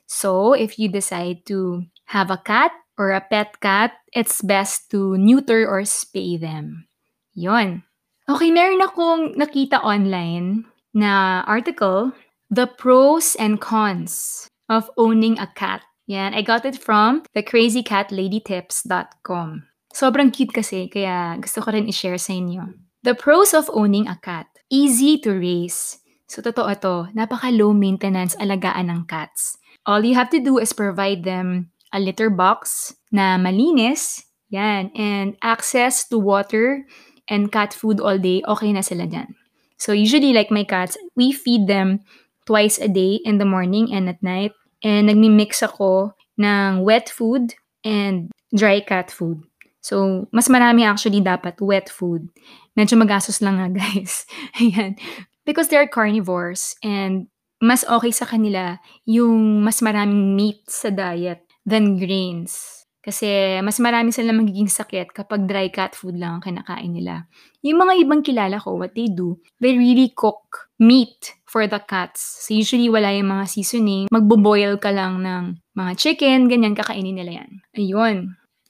So, 0.07 0.53
if 0.53 0.79
you 0.79 0.89
decide 0.89 1.45
to 1.51 1.83
have 2.15 2.31
a 2.31 2.39
cat 2.39 2.71
or 2.97 3.11
a 3.11 3.21
pet 3.21 3.59
cat, 3.59 3.91
it's 4.15 4.41
best 4.41 4.89
to 4.91 5.17
neuter 5.19 5.67
or 5.67 5.81
spay 5.83 6.39
them. 6.39 6.87
Yon. 7.35 7.83
Okay, 8.27 8.51
meron 8.51 8.81
akong 8.81 9.35
nakita 9.35 9.83
online 9.83 10.65
na 10.95 11.43
article, 11.47 12.11
The 12.49 12.67
Pros 12.67 13.35
and 13.35 13.61
Cons 13.61 14.47
of 14.67 14.91
Owning 14.97 15.39
a 15.39 15.47
Cat. 15.51 15.83
Yan, 16.07 16.33
I 16.33 16.41
got 16.41 16.63
it 16.63 16.79
from 16.79 17.23
thecrazycatladytips.com. 17.35 19.67
Sobrang 19.91 20.31
cute 20.31 20.55
kasi, 20.55 20.87
kaya 20.87 21.35
gusto 21.39 21.59
ko 21.59 21.71
rin 21.71 21.87
i-share 21.91 22.17
sa 22.17 22.31
inyo. 22.31 22.63
The 23.03 23.13
pros 23.15 23.53
of 23.53 23.69
owning 23.71 24.07
a 24.07 24.15
cat. 24.19 24.47
Easy 24.71 25.17
to 25.23 25.31
raise. 25.35 25.99
So, 26.27 26.43
totoo 26.43 26.71
to, 26.83 26.95
napaka-low 27.15 27.71
maintenance 27.71 28.35
alagaan 28.35 28.91
ng 28.91 29.01
cats. 29.07 29.57
All 29.87 30.03
you 30.03 30.15
have 30.19 30.29
to 30.35 30.43
do 30.43 30.59
is 30.59 30.75
provide 30.75 31.23
them 31.23 31.71
a 31.95 31.99
litter 31.99 32.29
box 32.29 32.91
na 33.11 33.39
malinis, 33.39 34.27
yan, 34.51 34.91
and 34.91 35.39
access 35.39 36.03
to 36.11 36.19
water 36.19 36.83
and 37.31 37.51
cat 37.51 37.71
food 37.71 37.99
all 38.03 38.19
day, 38.19 38.43
okay 38.47 38.71
na 38.75 38.83
sila 38.83 39.07
dyan. 39.07 39.35
So 39.79 39.95
usually 39.95 40.33
like 40.33 40.51
my 40.51 40.63
cats, 40.63 40.97
we 41.15 41.31
feed 41.31 41.67
them 41.67 42.03
twice 42.47 42.79
a 42.79 42.87
day 42.87 43.19
in 43.23 43.37
the 43.37 43.47
morning 43.47 43.93
and 43.93 44.09
at 44.09 44.23
night. 44.23 44.51
And 44.83 45.09
nagmi-mix 45.09 45.63
ako 45.63 46.15
ng 46.39 46.83
wet 46.83 47.09
food 47.09 47.55
and 47.83 48.31
dry 48.55 48.79
cat 48.81 49.11
food. 49.11 49.43
So, 49.79 50.27
mas 50.35 50.51
marami 50.51 50.83
actually 50.83 51.23
dapat 51.23 51.63
wet 51.63 51.87
food. 51.87 52.27
Medyo 52.75 52.99
magastos 52.99 53.39
lang 53.39 53.57
nga, 53.61 53.71
guys. 53.79 54.27
Ayan. 54.59 54.99
Because 55.47 55.71
they're 55.71 55.87
carnivores 55.87 56.75
and 56.83 57.31
mas 57.63 57.87
okay 57.87 58.11
sa 58.11 58.27
kanila 58.27 58.83
yung 59.07 59.63
mas 59.63 59.79
maraming 59.79 60.35
meat 60.35 60.67
sa 60.67 60.91
diet 60.91 61.47
than 61.63 61.95
grains. 61.95 62.83
Kasi 63.07 63.55
mas 63.63 63.79
marami 63.79 64.11
silang 64.11 64.43
magiging 64.43 64.67
sakit 64.67 65.15
kapag 65.15 65.47
dry 65.47 65.71
cat 65.71 65.95
food 65.95 66.19
lang 66.19 66.37
ang 66.37 66.43
kinakain 66.43 66.91
nila. 66.91 67.23
Yung 67.63 67.79
mga 67.79 68.03
ibang 68.03 68.19
kilala 68.19 68.59
ko, 68.59 68.75
what 68.75 68.91
they 68.99 69.07
do, 69.07 69.39
they 69.63 69.79
really 69.79 70.11
cook 70.11 70.67
meat 70.75 71.39
for 71.47 71.63
the 71.71 71.79
cats. 71.79 72.43
So 72.43 72.51
usually 72.51 72.91
wala 72.91 73.15
yung 73.15 73.31
mga 73.31 73.47
seasoning. 73.47 74.11
Magbo-boil 74.11 74.75
ka 74.83 74.91
lang 74.91 75.23
ng 75.23 75.55
mga 75.71 75.91
chicken, 75.95 76.51
ganyan, 76.51 76.75
kakainin 76.75 77.15
nila 77.15 77.47
yan. 77.47 77.51
Ayun. 77.79 78.17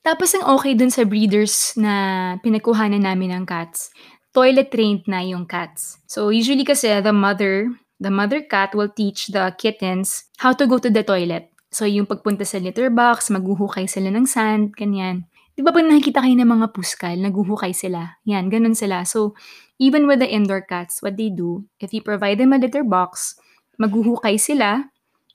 Tapos 0.06 0.32
ang 0.38 0.46
okay 0.54 0.78
dun 0.78 0.94
sa 0.94 1.04
breeders 1.04 1.74
na 1.74 2.38
pinagkuhanan 2.46 3.04
namin 3.04 3.42
ng 3.42 3.44
cats, 3.50 3.90
toilet 4.38 4.70
trained 4.70 5.10
na 5.10 5.26
yung 5.26 5.50
cats. 5.50 5.98
So 6.06 6.30
usually 6.30 6.62
kasi 6.62 6.94
the 7.02 7.10
mother 7.10 7.74
the 7.98 8.14
mother 8.14 8.46
cat 8.46 8.78
will 8.78 8.94
teach 8.94 9.34
the 9.34 9.50
kittens 9.58 10.30
how 10.38 10.54
to 10.54 10.70
go 10.70 10.78
to 10.78 10.90
the 10.90 11.02
toilet. 11.02 11.50
So, 11.68 11.84
yung 11.84 12.08
pagpunta 12.08 12.48
sa 12.48 12.64
litter 12.64 12.88
box, 12.88 13.28
maghuhukay 13.28 13.92
sila 13.92 14.08
ng 14.14 14.24
sand, 14.24 14.72
ganyan. 14.78 15.28
Di 15.58 15.66
ba 15.66 15.76
pag 15.76 15.84
nakikita 15.84 16.24
kayo 16.24 16.38
ng 16.38 16.48
mga 16.48 16.68
puskal, 16.72 17.18
naghuhukay 17.20 17.76
sila. 17.76 18.22
Yan, 18.24 18.48
ganun 18.48 18.78
sila. 18.78 19.04
So, 19.04 19.36
even 19.82 20.08
with 20.08 20.24
the 20.24 20.30
indoor 20.30 20.64
cats, 20.64 21.04
what 21.04 21.20
they 21.20 21.28
do, 21.28 21.68
if 21.84 21.92
you 21.92 22.00
provide 22.00 22.40
them 22.40 22.56
a 22.56 22.62
litter 22.62 22.88
box, 22.88 23.36
maghuhukay 23.82 24.40
sila, 24.40 24.88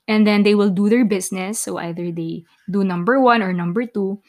and 0.09 0.25
then 0.25 0.43
they 0.43 0.57
will 0.57 0.73
do 0.73 0.89
their 0.89 1.05
business. 1.05 1.61
So, 1.61 1.77
either 1.77 2.09
they 2.09 2.49
do 2.65 2.81
number 2.81 3.21
one 3.21 3.45
or 3.45 3.53
number 3.53 3.85
two, 3.85 4.23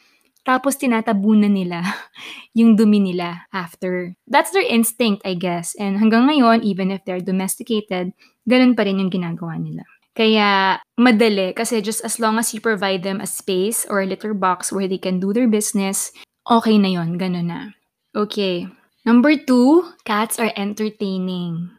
tapos 0.44 0.76
tinatabunan 0.76 1.50
nila 1.50 1.80
yung 2.58 2.76
dumi 2.76 3.00
nila 3.00 3.48
after. 3.50 4.12
That's 4.28 4.52
their 4.52 4.64
instinct, 4.64 5.24
I 5.24 5.34
guess. 5.34 5.72
And 5.80 5.98
hanggang 5.98 6.28
ngayon, 6.28 6.62
even 6.62 6.92
if 6.92 7.02
they're 7.02 7.24
domesticated, 7.24 8.12
ganun 8.44 8.76
pa 8.76 8.84
rin 8.84 9.00
yung 9.00 9.10
ginagawa 9.10 9.56
nila. 9.56 9.88
Kaya 10.14 10.78
madali 10.94 11.50
kasi 11.58 11.82
just 11.82 12.06
as 12.06 12.22
long 12.22 12.38
as 12.38 12.54
you 12.54 12.62
provide 12.62 13.02
them 13.02 13.18
a 13.18 13.26
space 13.26 13.82
or 13.90 13.98
a 13.98 14.06
litter 14.06 14.30
box 14.30 14.70
where 14.70 14.86
they 14.86 15.00
can 15.00 15.18
do 15.18 15.34
their 15.34 15.50
business, 15.50 16.14
okay 16.46 16.78
na 16.78 16.94
yon, 16.94 17.18
ganun 17.18 17.50
na. 17.50 17.74
Okay. 18.14 18.70
Number 19.02 19.34
two, 19.34 19.90
cats 20.06 20.38
are 20.38 20.54
entertaining. 20.54 21.74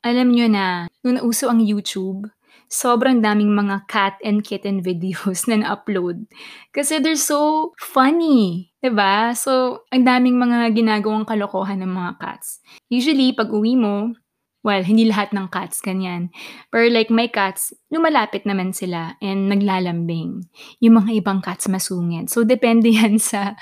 Alam 0.00 0.32
nyo 0.32 0.46
na, 0.48 0.88
nung 1.04 1.20
nauso 1.20 1.50
ang 1.50 1.60
YouTube, 1.60 2.30
sobrang 2.70 3.18
daming 3.18 3.50
mga 3.50 3.90
cat 3.90 4.16
and 4.22 4.46
kitten 4.46 4.78
videos 4.86 5.50
na 5.50 5.60
na-upload. 5.66 6.24
Kasi 6.70 7.02
they're 7.02 7.18
so 7.18 7.74
funny. 7.76 8.70
ba? 8.80 8.86
Diba? 8.86 9.14
So, 9.34 9.84
ang 9.90 10.06
daming 10.06 10.38
mga 10.38 10.72
ginagawang 10.72 11.26
kalokohan 11.26 11.82
ng 11.82 11.90
mga 11.90 12.12
cats. 12.22 12.62
Usually, 12.86 13.34
pag 13.34 13.50
uwi 13.50 13.74
mo, 13.74 14.14
well, 14.62 14.80
hindi 14.86 15.10
lahat 15.10 15.34
ng 15.34 15.50
cats 15.50 15.82
ganyan. 15.82 16.30
Pero 16.70 16.86
like 16.88 17.10
my 17.10 17.26
cats, 17.26 17.74
lumalapit 17.90 18.46
naman 18.46 18.70
sila 18.70 19.18
and 19.18 19.50
naglalambing. 19.50 20.46
Yung 20.78 21.02
mga 21.02 21.20
ibang 21.20 21.42
cats 21.42 21.66
masungit. 21.66 22.30
So, 22.30 22.46
depende 22.46 22.94
yan 23.02 23.18
sa 23.18 23.58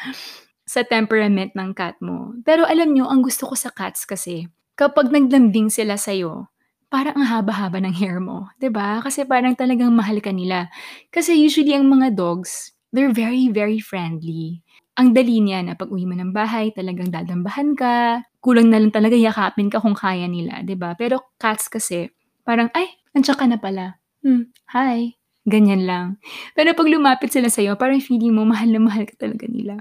sa 0.68 0.84
temperament 0.84 1.56
ng 1.56 1.72
cat 1.72 1.96
mo. 2.04 2.36
Pero 2.44 2.68
alam 2.68 2.92
nyo, 2.92 3.08
ang 3.08 3.24
gusto 3.24 3.48
ko 3.48 3.56
sa 3.56 3.72
cats 3.72 4.04
kasi, 4.04 4.44
kapag 4.76 5.08
naglambing 5.08 5.72
sila 5.72 5.96
sa'yo, 5.96 6.52
parang 6.92 7.14
ang 7.20 7.28
haba-haba 7.28 7.78
ng 7.84 7.94
hair 7.96 8.18
mo, 8.20 8.48
'di 8.60 8.72
ba? 8.72 9.00
Kasi 9.04 9.24
parang 9.28 9.54
talagang 9.56 9.92
mahal 9.94 10.18
ka 10.24 10.32
nila. 10.34 10.68
Kasi 11.12 11.36
usually 11.38 11.72
ang 11.76 11.88
mga 11.88 12.16
dogs, 12.16 12.72
they're 12.92 13.12
very 13.14 13.48
very 13.52 13.78
friendly. 13.80 14.60
Ang 14.98 15.14
dali 15.14 15.38
niya 15.44 15.62
na 15.62 15.74
pag-uwi 15.78 16.04
mo 16.10 16.14
ng 16.18 16.34
bahay, 16.34 16.74
talagang 16.74 17.08
dadambahan 17.14 17.76
ka. 17.78 18.24
Kulang 18.42 18.68
na 18.72 18.82
lang 18.82 18.90
talaga 18.90 19.14
yakapin 19.14 19.70
ka 19.70 19.78
kung 19.84 19.94
kaya 19.96 20.26
nila, 20.26 20.60
'di 20.66 20.74
ba? 20.78 20.94
Pero 20.98 21.34
cats 21.40 21.68
kasi, 21.70 22.08
parang 22.46 22.68
ay, 22.74 22.88
nandiyan 23.14 23.36
ka 23.38 23.46
na 23.48 23.58
pala. 23.60 23.86
Hmm, 24.24 24.50
hi. 24.74 25.14
Ganyan 25.48 25.88
lang. 25.88 26.06
Pero 26.52 26.76
pag 26.76 26.84
lumapit 26.92 27.32
sila 27.32 27.48
sa'yo, 27.48 27.80
parang 27.80 28.04
feeling 28.04 28.36
mo 28.36 28.44
mahal 28.44 28.68
na 28.68 28.80
mahal 28.84 29.08
ka 29.08 29.16
talaga 29.16 29.48
nila. 29.48 29.80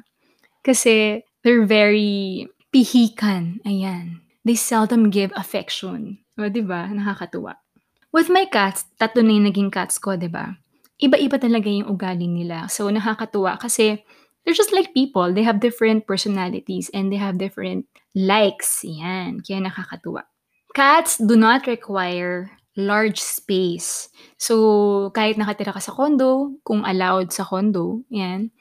Kasi 0.65 1.23
they're 1.45 1.65
very 1.67 2.47
pihikan. 2.75 3.59
Ayan. 3.65 4.21
They 4.45 4.55
seldom 4.59 5.09
give 5.13 5.31
affection. 5.37 6.19
O, 6.37 6.45
di 6.47 6.61
ba? 6.61 6.85
Nakakatuwa. 6.85 7.57
With 8.13 8.29
my 8.29 8.45
cats, 8.47 8.85
tatlo 9.01 9.25
na 9.25 9.33
yung 9.33 9.47
naging 9.49 9.71
cats 9.73 9.97
ko, 9.97 10.15
di 10.15 10.29
ba? 10.29 10.53
Iba-iba 11.01 11.37
talaga 11.41 11.67
yung 11.69 11.89
ugali 11.89 12.29
nila. 12.29 12.69
So, 12.69 12.89
nakakatuwa 12.89 13.57
kasi 13.57 14.01
they're 14.45 14.57
just 14.57 14.73
like 14.73 14.93
people. 14.93 15.33
They 15.33 15.43
have 15.43 15.59
different 15.59 16.05
personalities 16.05 16.89
and 16.93 17.09
they 17.09 17.19
have 17.19 17.41
different 17.41 17.89
likes. 18.13 18.85
Yan. 18.85 19.41
Kaya 19.41 19.65
nakakatuwa. 19.65 20.25
Cats 20.73 21.17
do 21.17 21.33
not 21.33 21.65
require 21.65 22.53
large 22.77 23.17
space. 23.17 24.07
So, 24.37 25.09
kahit 25.17 25.41
nakatira 25.41 25.73
ka 25.73 25.81
sa 25.81 25.91
condo, 25.91 26.61
kung 26.61 26.85
allowed 26.85 27.33
sa 27.33 27.41
condo, 27.41 28.05
yan, 28.13 28.53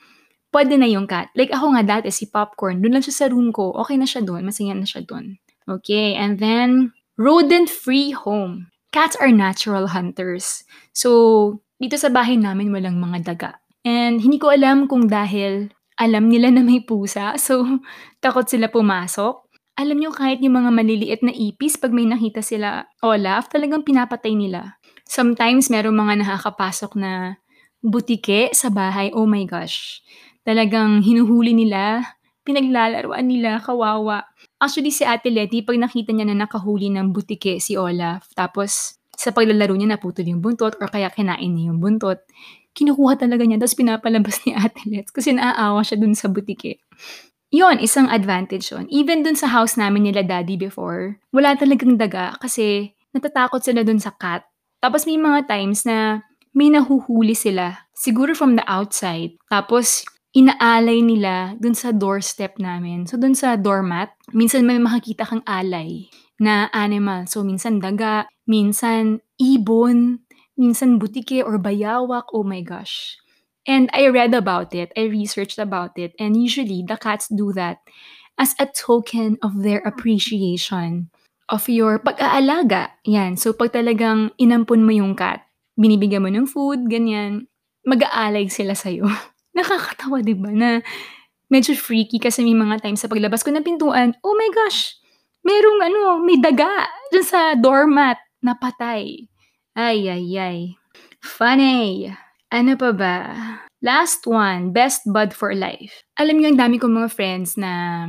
pwede 0.51 0.81
na 0.81 0.89
yung 0.89 1.05
cat. 1.05 1.29
Like 1.37 1.53
ako 1.53 1.77
nga 1.77 1.85
dati, 1.85 2.09
si 2.09 2.33
Popcorn, 2.33 2.81
doon 2.81 2.97
lang 2.97 3.05
siya 3.05 3.17
sa 3.25 3.27
room 3.29 3.53
ko. 3.53 3.77
Okay 3.85 4.01
na 4.01 4.09
siya 4.09 4.25
doon. 4.25 4.49
Masaya 4.49 4.73
na 4.73 4.89
siya 4.89 5.05
doon. 5.05 5.37
Okay, 5.69 6.17
and 6.17 6.41
then 6.41 6.97
Rodent-free 7.17 8.13
home. 8.13 8.69
Cats 8.93 9.17
are 9.17 9.33
natural 9.33 9.89
hunters. 9.89 10.69
So, 10.93 11.61
dito 11.81 11.97
sa 11.97 12.13
bahay 12.13 12.37
namin 12.37 12.69
walang 12.69 13.01
mga 13.01 13.19
daga. 13.25 13.51
And 13.89 14.21
hindi 14.21 14.37
ko 14.37 14.53
alam 14.53 14.85
kung 14.85 15.09
dahil 15.09 15.73
alam 15.97 16.29
nila 16.29 16.53
na 16.53 16.61
may 16.61 16.85
pusa, 16.85 17.33
so 17.41 17.81
takot 18.21 18.45
sila 18.45 18.69
pumasok. 18.69 19.49
Alam 19.77 20.01
nyo, 20.01 20.11
kahit 20.13 20.41
yung 20.41 20.57
mga 20.61 20.71
maliliit 20.73 21.21
na 21.21 21.33
ipis, 21.33 21.77
pag 21.77 21.93
may 21.93 22.09
nakita 22.09 22.41
sila 22.41 22.89
Olaf, 23.05 23.53
talagang 23.53 23.85
pinapatay 23.85 24.33
nila. 24.33 24.81
Sometimes, 25.05 25.69
merong 25.69 25.93
mga 25.93 26.25
nakakapasok 26.25 26.97
na 26.97 27.37
butike 27.85 28.57
sa 28.57 28.73
bahay. 28.73 29.13
Oh 29.13 29.29
my 29.29 29.45
gosh. 29.45 30.01
Talagang 30.49 31.05
hinuhuli 31.05 31.53
nila, 31.53 32.09
pinaglalaruan 32.49 33.29
nila, 33.29 33.61
kawawa. 33.61 34.25
Actually, 34.57 34.89
si 34.89 35.05
Ate 35.05 35.29
Letty, 35.29 35.61
pag 35.61 35.77
nakita 35.77 36.17
niya 36.17 36.33
na 36.33 36.49
nakahuli 36.49 36.89
ng 36.89 37.13
butike 37.13 37.61
si 37.61 37.77
Olaf, 37.77 38.33
tapos 38.33 38.97
sa 39.13 39.33
paglalaro 39.33 39.77
niya 39.77 39.97
naputol 39.97 40.25
yung 40.25 40.41
buntot 40.41 40.77
or 40.81 40.89
kaya 40.89 41.13
kinain 41.13 41.53
niya 41.53 41.73
yung 41.73 41.81
buntot, 41.81 42.25
kinukuha 42.73 43.21
talaga 43.21 43.45
niya, 43.45 43.61
tapos 43.61 43.77
pinapalabas 43.77 44.41
ni 44.49 44.57
Ate 44.57 44.81
Letty 44.89 45.13
kasi 45.13 45.37
naaawa 45.37 45.85
siya 45.85 46.01
dun 46.01 46.17
sa 46.17 46.33
butike. 46.33 46.81
Yon, 47.53 47.79
isang 47.79 48.11
advantage 48.11 48.73
yon. 48.75 48.89
Even 48.91 49.23
dun 49.23 49.39
sa 49.39 49.47
house 49.49 49.79
namin 49.79 50.09
nila 50.09 50.25
daddy 50.25 50.59
before, 50.59 51.21
wala 51.31 51.55
talagang 51.55 51.95
daga 52.01 52.35
kasi 52.41 52.97
natatakot 53.13 53.61
sila 53.61 53.85
dun 53.85 54.01
sa 54.01 54.13
cat. 54.17 54.45
Tapos 54.81 55.05
may 55.05 55.17
mga 55.17 55.49
times 55.49 55.85
na 55.85 56.27
may 56.57 56.73
nahuhuli 56.73 57.37
sila, 57.37 57.87
siguro 57.93 58.33
from 58.33 58.57
the 58.57 58.65
outside, 58.65 59.37
tapos 59.53 60.09
inaalay 60.37 61.01
nila 61.01 61.57
dun 61.57 61.73
sa 61.73 61.97
doorstep 61.97 62.61
namin. 62.61 63.09
So, 63.09 63.17
dun 63.17 63.33
sa 63.33 63.57
doormat, 63.57 64.13
minsan 64.37 64.69
may 64.69 64.77
makikita 64.77 65.25
kang 65.25 65.41
alay 65.49 66.13
na 66.37 66.69
animal. 66.77 67.25
So, 67.25 67.41
minsan 67.41 67.81
daga, 67.81 68.29
minsan 68.45 69.25
ibon, 69.41 70.21
minsan 70.61 71.01
butike 71.01 71.41
or 71.41 71.57
bayawak. 71.57 72.29
Oh 72.37 72.45
my 72.45 72.61
gosh. 72.61 73.17
And 73.65 73.89
I 73.97 74.13
read 74.13 74.37
about 74.37 74.77
it, 74.77 74.93
I 74.95 75.11
researched 75.11 75.59
about 75.59 75.99
it, 75.99 76.15
and 76.23 76.39
usually 76.39 76.87
the 76.87 76.95
cats 76.95 77.27
do 77.27 77.51
that 77.59 77.83
as 78.39 78.55
a 78.63 78.69
token 78.71 79.43
of 79.43 79.65
their 79.65 79.83
appreciation 79.83 81.11
of 81.51 81.67
your 81.67 81.99
pag-aalaga. 81.99 82.95
Yan. 83.09 83.35
So, 83.41 83.57
pag 83.57 83.73
talagang 83.75 84.37
inampun 84.39 84.87
mo 84.87 84.93
yung 84.93 85.19
cat, 85.19 85.43
binibigyan 85.75 86.23
mo 86.23 86.31
ng 86.31 86.47
food, 86.47 86.87
ganyan, 86.87 87.49
mag-aalay 87.83 88.47
sila 88.47 88.77
sa'yo. 88.77 89.09
Nakakatawa 89.57 90.21
'di 90.21 90.35
ba, 90.37 90.53
na 90.53 90.85
medyo 91.49 91.73
freaky 91.75 92.21
kasi 92.21 92.45
may 92.45 92.55
mga 92.55 92.85
times 92.85 93.03
sa 93.03 93.11
paglabas 93.11 93.41
ko 93.43 93.55
ng 93.55 93.65
pintuan, 93.65 94.13
oh 94.23 94.35
my 94.37 94.51
gosh, 94.53 94.99
merong 95.47 95.81
ano, 95.83 96.21
may 96.23 96.39
daga 96.43 96.91
diyan 97.15 97.27
sa 97.27 97.41
doormat 97.55 98.19
na 98.43 98.59
patay. 98.59 99.31
Ay, 99.77 100.11
ay, 100.11 100.27
ay. 100.37 100.59
Funny. 101.23 102.11
Ano 102.51 102.79
pa 102.79 102.91
ba? 102.95 103.17
Last 103.83 104.25
one, 104.27 104.73
best 104.73 105.05
bud 105.07 105.37
for 105.37 105.53
life. 105.53 106.03
Alam 106.19 106.41
niyo 106.41 106.55
ang 106.55 106.61
dami 106.61 106.81
kong 106.81 106.97
mga 106.97 107.11
friends 107.13 107.55
na 107.61 108.07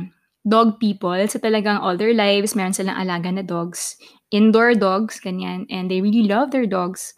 dog 0.48 0.80
people. 0.80 1.18
So 1.28 1.38
talagang 1.38 1.78
all 1.84 1.98
their 1.98 2.16
lives, 2.16 2.56
meron 2.56 2.72
silang 2.72 2.96
alaga 2.96 3.28
na 3.28 3.44
dogs. 3.44 4.00
Indoor 4.32 4.74
dogs, 4.74 5.20
ganyan. 5.20 5.68
And 5.68 5.92
they 5.92 6.00
really 6.00 6.24
love 6.24 6.50
their 6.50 6.66
dogs. 6.66 7.12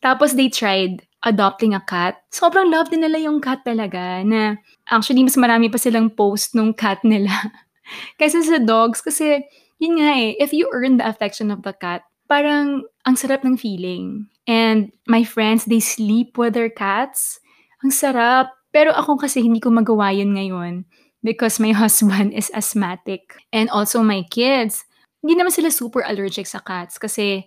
Tapos 0.00 0.34
they 0.34 0.48
tried 0.48 1.04
adopting 1.22 1.74
a 1.74 1.82
cat. 1.82 2.18
Sobrang 2.34 2.70
love 2.70 2.90
din 2.90 3.06
nila 3.06 3.22
yung 3.22 3.38
cat 3.38 3.62
talaga 3.62 4.22
na 4.26 4.58
actually 4.90 5.22
mas 5.22 5.38
marami 5.38 5.70
pa 5.70 5.78
silang 5.78 6.10
post 6.10 6.54
nung 6.58 6.74
cat 6.74 6.98
nila 7.06 7.30
kaysa 8.18 8.42
sa 8.42 8.58
dogs 8.58 9.00
kasi 9.00 9.42
yun 9.82 9.98
nga 9.98 10.14
eh, 10.14 10.38
if 10.38 10.54
you 10.54 10.70
earn 10.70 10.98
the 10.98 11.06
affection 11.06 11.50
of 11.50 11.66
the 11.66 11.74
cat, 11.74 12.06
parang 12.30 12.86
ang 13.02 13.18
sarap 13.18 13.42
ng 13.42 13.58
feeling. 13.58 14.30
And 14.46 14.94
my 15.10 15.26
friends, 15.26 15.66
they 15.66 15.82
sleep 15.82 16.38
with 16.38 16.54
their 16.54 16.70
cats. 16.70 17.42
Ang 17.82 17.90
sarap. 17.90 18.54
Pero 18.70 18.94
ako 18.94 19.20
kasi 19.20 19.42
hindi 19.42 19.58
ko 19.58 19.74
magawa 19.74 20.14
yun 20.14 20.38
ngayon 20.38 20.86
because 21.26 21.58
my 21.58 21.74
husband 21.82 22.30
is 22.30 22.48
asthmatic. 22.54 23.42
And 23.50 23.66
also 23.68 24.00
my 24.06 24.22
kids, 24.30 24.86
hindi 25.20 25.34
naman 25.34 25.50
sila 25.52 25.70
super 25.70 26.06
allergic 26.06 26.46
sa 26.46 26.62
cats 26.62 26.96
kasi 26.96 27.46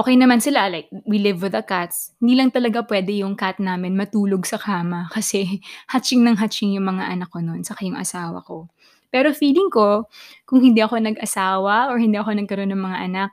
okay 0.00 0.16
naman 0.16 0.40
sila, 0.40 0.72
like, 0.72 0.88
we 1.04 1.20
live 1.20 1.44
with 1.44 1.52
the 1.52 1.60
cats. 1.60 2.16
Hindi 2.24 2.40
lang 2.40 2.48
talaga 2.48 2.80
pwede 2.88 3.12
yung 3.20 3.36
cat 3.36 3.60
namin 3.60 3.92
matulog 3.92 4.48
sa 4.48 4.56
kama 4.56 5.06
kasi 5.14 5.60
hatching 5.92 6.24
ng 6.24 6.40
hatching 6.40 6.72
yung 6.72 6.88
mga 6.88 7.12
anak 7.12 7.28
ko 7.28 7.44
noon, 7.44 7.60
saka 7.60 7.84
yung 7.84 8.00
asawa 8.00 8.40
ko. 8.40 8.72
Pero 9.12 9.34
feeling 9.36 9.68
ko, 9.68 10.08
kung 10.48 10.64
hindi 10.64 10.80
ako 10.80 11.02
nag-asawa 11.02 11.92
or 11.92 12.00
hindi 12.00 12.16
ako 12.16 12.30
nagkaroon 12.32 12.72
ng 12.72 12.80
mga 12.80 12.98
anak, 13.10 13.30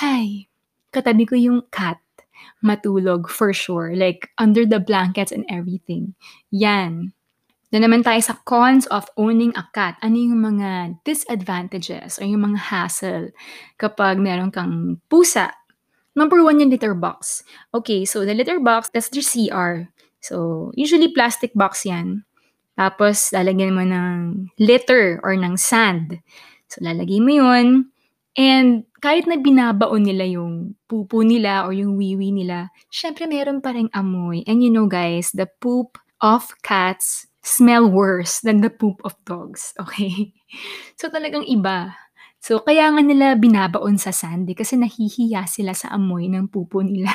hay, 0.00 0.48
katabi 0.90 1.28
ko 1.28 1.36
yung 1.38 1.62
cat 1.70 2.00
matulog 2.64 3.28
for 3.28 3.52
sure. 3.52 3.92
Like, 3.92 4.32
under 4.40 4.64
the 4.64 4.80
blankets 4.80 5.32
and 5.32 5.44
everything. 5.48 6.16
Yan. 6.52 7.12
Na 7.70 7.78
naman 7.84 8.02
tayo 8.02 8.18
sa 8.18 8.34
cons 8.48 8.88
of 8.90 9.06
owning 9.14 9.54
a 9.54 9.68
cat. 9.70 9.94
Ano 10.02 10.18
yung 10.18 10.40
mga 10.42 11.00
disadvantages 11.06 12.18
or 12.18 12.26
yung 12.26 12.42
mga 12.52 12.72
hassle 12.72 13.30
kapag 13.78 14.18
meron 14.18 14.50
kang 14.50 14.98
pusa 15.06 15.59
Number 16.14 16.42
one 16.42 16.58
yung 16.58 16.70
litter 16.70 16.94
box. 16.94 17.42
Okay, 17.74 18.04
so 18.04 18.26
the 18.26 18.34
litter 18.34 18.58
box, 18.58 18.90
that's 18.92 19.10
the 19.10 19.22
CR. 19.22 19.86
So, 20.20 20.68
usually 20.74 21.14
plastic 21.14 21.54
box 21.54 21.86
yan. 21.86 22.26
Tapos, 22.76 23.32
lalagyan 23.32 23.76
mo 23.76 23.84
ng 23.86 24.50
litter 24.58 25.20
or 25.22 25.32
ng 25.36 25.56
sand. 25.56 26.20
So, 26.68 26.82
lalagay 26.84 27.22
mo 27.22 27.32
yun. 27.32 27.92
And 28.38 28.86
kahit 29.02 29.26
na 29.26 29.40
binabaon 29.40 30.06
nila 30.06 30.24
yung 30.28 30.78
pupo 30.86 31.26
nila 31.26 31.66
or 31.66 31.74
yung 31.74 31.98
wiwi 31.98 32.30
nila, 32.30 32.70
syempre 32.92 33.26
meron 33.26 33.58
pa 33.58 33.74
rin 33.74 33.90
amoy. 33.90 34.46
And 34.46 34.62
you 34.62 34.70
know 34.70 34.86
guys, 34.86 35.34
the 35.34 35.50
poop 35.58 35.98
of 36.22 36.46
cats 36.62 37.26
smell 37.42 37.88
worse 37.88 38.40
than 38.44 38.60
the 38.60 38.70
poop 38.70 39.00
of 39.02 39.16
dogs. 39.24 39.74
Okay? 39.82 40.36
So 40.94 41.10
talagang 41.10 41.48
iba. 41.48 41.96
So, 42.40 42.64
kaya 42.64 42.88
nga 42.88 43.04
nila 43.04 43.36
binabaon 43.36 44.00
sa 44.00 44.16
sandy 44.16 44.56
kasi 44.56 44.80
nahihiya 44.80 45.44
sila 45.44 45.76
sa 45.76 45.92
amoy 45.92 46.26
ng 46.32 46.48
pupo 46.48 46.80
nila. 46.80 47.12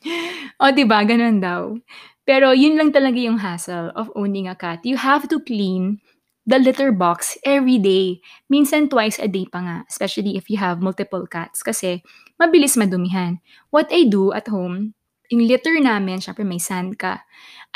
o, 0.62 0.72
di 0.72 0.88
ba? 0.88 1.04
Ganun 1.04 1.38
daw. 1.44 1.76
Pero 2.24 2.56
yun 2.56 2.80
lang 2.80 2.88
talaga 2.88 3.20
yung 3.20 3.44
hassle 3.44 3.92
of 3.92 4.08
owning 4.16 4.48
a 4.48 4.56
cat. 4.56 4.80
You 4.88 4.96
have 4.96 5.28
to 5.28 5.44
clean 5.44 6.00
the 6.48 6.58
litter 6.58 6.90
box 6.90 7.38
every 7.44 7.78
day. 7.78 8.24
Minsan 8.48 8.88
twice 8.88 9.20
a 9.20 9.28
day 9.28 9.46
pa 9.46 9.60
nga, 9.62 9.76
especially 9.86 10.40
if 10.40 10.48
you 10.48 10.58
have 10.58 10.82
multiple 10.82 11.26
cats 11.28 11.62
kasi 11.62 12.02
mabilis 12.40 12.74
madumihan. 12.74 13.38
What 13.70 13.92
I 13.92 14.08
do 14.08 14.32
at 14.32 14.48
home, 14.48 14.94
yung 15.30 15.46
litter 15.46 15.78
namin, 15.78 16.24
syempre 16.24 16.46
may 16.46 16.58
sand 16.58 16.98
ka. 16.98 17.22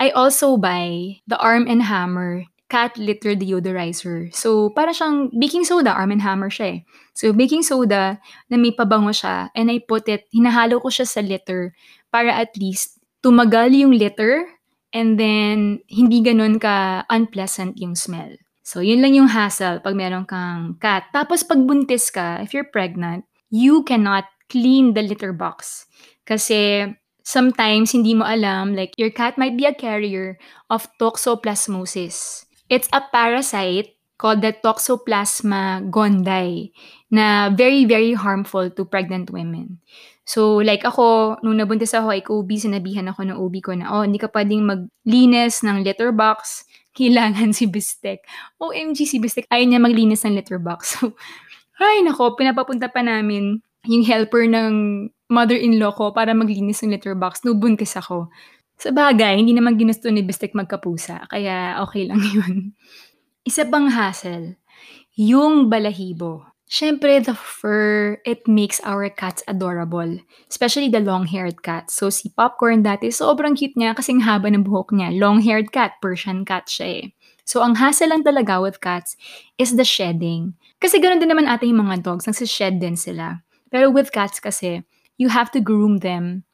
I 0.01 0.11
also 0.17 0.57
buy 0.57 1.21
the 1.29 1.39
Arm 1.39 1.67
and 1.69 1.87
Hammer 1.87 2.47
cat 2.67 2.99
litter 2.99 3.39
deodorizer. 3.39 4.31
So, 4.35 4.71
para 4.75 4.91
siyang 4.91 5.31
baking 5.31 5.65
soda, 5.65 5.95
Arm 5.95 6.11
& 6.19 6.21
Hammer 6.21 6.51
siya 6.51 6.67
eh. 6.67 6.79
So, 7.15 7.31
baking 7.31 7.63
soda 7.63 8.19
na 8.51 8.57
may 8.59 8.75
pabango 8.75 9.15
siya 9.15 9.55
and 9.55 9.71
I 9.71 9.79
put 9.79 10.11
it, 10.11 10.27
hinahalo 10.35 10.83
ko 10.83 10.91
siya 10.91 11.07
sa 11.07 11.23
litter 11.23 11.75
para 12.11 12.35
at 12.35 12.55
least 12.59 12.99
tumagal 13.23 13.71
yung 13.71 13.95
litter 13.95 14.51
and 14.91 15.15
then 15.19 15.79
hindi 15.87 16.23
ganun 16.23 16.59
ka 16.59 17.07
unpleasant 17.07 17.79
yung 17.79 17.95
smell. 17.95 18.35
So, 18.67 18.83
yun 18.83 18.99
lang 18.99 19.15
yung 19.15 19.31
hassle 19.31 19.79
pag 19.79 19.95
meron 19.95 20.27
kang 20.27 20.75
cat. 20.83 21.07
Tapos, 21.15 21.47
pag 21.47 21.63
buntis 21.63 22.11
ka, 22.11 22.43
if 22.43 22.51
you're 22.51 22.67
pregnant, 22.67 23.23
you 23.47 23.87
cannot 23.87 24.27
clean 24.51 24.95
the 24.99 25.07
litter 25.07 25.31
box. 25.31 25.87
Kasi 26.27 26.91
sometimes 27.23 27.95
hindi 27.95 28.15
mo 28.15 28.27
alam, 28.27 28.75
like 28.75 28.95
your 28.99 29.11
cat 29.11 29.39
might 29.39 29.55
be 29.55 29.67
a 29.67 29.75
carrier 29.75 30.39
of 30.71 30.87
toxoplasmosis. 30.99 32.46
It's 32.67 32.91
a 32.91 33.01
parasite 33.01 33.95
called 34.17 34.41
the 34.41 34.57
Toxoplasma 34.57 35.87
gondii 35.93 36.73
na 37.13 37.53
very, 37.53 37.85
very 37.85 38.17
harmful 38.17 38.71
to 38.73 38.83
pregnant 38.85 39.31
women. 39.31 39.79
So, 40.27 40.59
like 40.59 40.83
ako, 40.83 41.39
nung 41.47 41.63
nabuntis 41.63 41.95
ako 41.95 42.11
kay 42.11 42.27
OB, 42.27 42.51
sinabihan 42.59 43.07
ako 43.07 43.21
ng 43.23 43.39
OB 43.39 43.55
ko 43.63 43.71
na, 43.79 43.95
oh, 43.95 44.03
hindi 44.03 44.19
ka 44.19 44.27
pwedeng 44.35 44.67
maglinis 44.67 45.63
ng 45.63 45.87
litter 45.87 46.11
box. 46.11 46.67
Kailangan 46.99 47.55
si 47.55 47.71
Bistek. 47.71 48.27
OMG, 48.59 49.07
si 49.07 49.23
Bistek, 49.23 49.47
ayaw 49.53 49.69
niya 49.71 49.79
maglinis 49.79 50.27
ng 50.27 50.35
litter 50.35 50.59
box. 50.59 50.99
So, 51.77 51.85
ay, 51.85 52.01
nako, 52.09 52.41
pinapapunta 52.41 52.89
pa 52.89 53.05
namin 53.05 53.61
yung 53.85 54.01
helper 54.01 54.49
ng 54.49 54.73
mother-in-law 55.29 55.93
ko 55.93 56.09
para 56.17 56.33
maglinis 56.33 56.81
ng 56.81 56.97
litter 56.97 57.13
box. 57.13 57.45
No, 57.45 57.53
buntis 57.53 58.01
ako. 58.01 58.33
Sa 58.77 58.93
bagay, 58.93 59.41
hindi 59.41 59.57
naman 59.57 59.81
ginusto 59.81 60.13
ni 60.13 60.21
Bistek 60.21 60.53
magkapusa, 60.53 61.25
kaya 61.33 61.81
okay 61.81 62.05
lang 62.05 62.21
yun. 62.37 62.77
Isa 63.49 63.65
pang 63.65 63.89
hassle, 63.89 64.61
yung 65.17 65.73
balahibo. 65.73 66.45
Siyempre, 66.67 67.23
the 67.23 67.33
fur, 67.33 68.19
it 68.27 68.43
makes 68.51 68.83
our 68.83 69.07
cats 69.07 69.41
adorable. 69.47 70.19
Especially 70.51 70.91
the 70.91 70.99
long-haired 70.99 71.63
cat. 71.63 71.95
So, 71.95 72.11
si 72.11 72.35
Popcorn 72.35 72.83
dati, 72.83 73.15
sobrang 73.15 73.55
cute 73.55 73.79
niya 73.79 73.95
kasing 73.95 74.27
haba 74.27 74.51
ng 74.51 74.67
buhok 74.67 74.91
niya. 74.91 75.15
Long-haired 75.15 75.71
cat, 75.71 76.03
Persian 76.03 76.43
cat 76.43 76.67
siya 76.67 76.87
eh. 76.91 77.05
So, 77.47 77.63
ang 77.63 77.79
hassle 77.79 78.11
lang 78.11 78.27
talaga 78.27 78.59
with 78.59 78.83
cats 78.83 79.15
is 79.63 79.79
the 79.79 79.87
shedding. 79.87 80.59
Kasi 80.83 80.99
ganoon 80.99 81.23
din 81.23 81.31
naman 81.31 81.47
ata 81.47 81.63
yung 81.63 81.87
mga 81.87 82.03
dogs, 82.03 82.27
nagsished 82.27 82.83
din 82.83 82.99
sila. 82.99 83.47
Pero 83.71 83.95
with 83.95 84.11
cats 84.11 84.43
kasi, 84.43 84.83
you 85.23 85.31
have 85.31 85.55
to 85.55 85.63
groom 85.63 86.03
them 86.03 86.46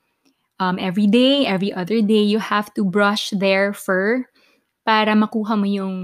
um, 0.61 0.77
every 0.79 1.07
day, 1.07 1.47
every 1.47 1.73
other 1.73 2.01
day, 2.03 2.25
you 2.25 2.39
have 2.39 2.73
to 2.75 2.85
brush 2.85 3.31
their 3.31 3.73
fur 3.73 4.25
para 4.83 5.15
makuha 5.15 5.55
mo 5.55 5.67
yung 5.67 5.97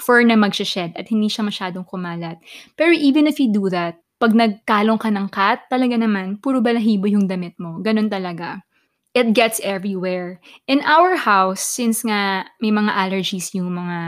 fur 0.00 0.24
na 0.24 0.34
magsha-shed 0.34 0.96
at 0.96 1.08
hindi 1.12 1.28
siya 1.28 1.44
masyadong 1.44 1.84
kumalat. 1.84 2.40
Pero 2.74 2.92
even 2.96 3.28
if 3.28 3.36
you 3.36 3.52
do 3.52 3.68
that, 3.68 4.00
pag 4.16 4.32
nagkalong 4.32 4.96
ka 4.96 5.12
ng 5.12 5.28
cat, 5.28 5.68
talaga 5.68 6.00
naman, 6.00 6.40
puro 6.40 6.64
balahibo 6.64 7.04
yung 7.04 7.28
damit 7.28 7.52
mo. 7.60 7.82
Ganun 7.84 8.08
talaga. 8.08 8.64
It 9.12 9.36
gets 9.36 9.60
everywhere. 9.62 10.40
In 10.66 10.80
our 10.82 11.14
house, 11.14 11.62
since 11.62 12.02
nga 12.02 12.48
may 12.58 12.72
mga 12.72 12.90
allergies 12.96 13.52
yung 13.54 13.76
mga 13.76 13.98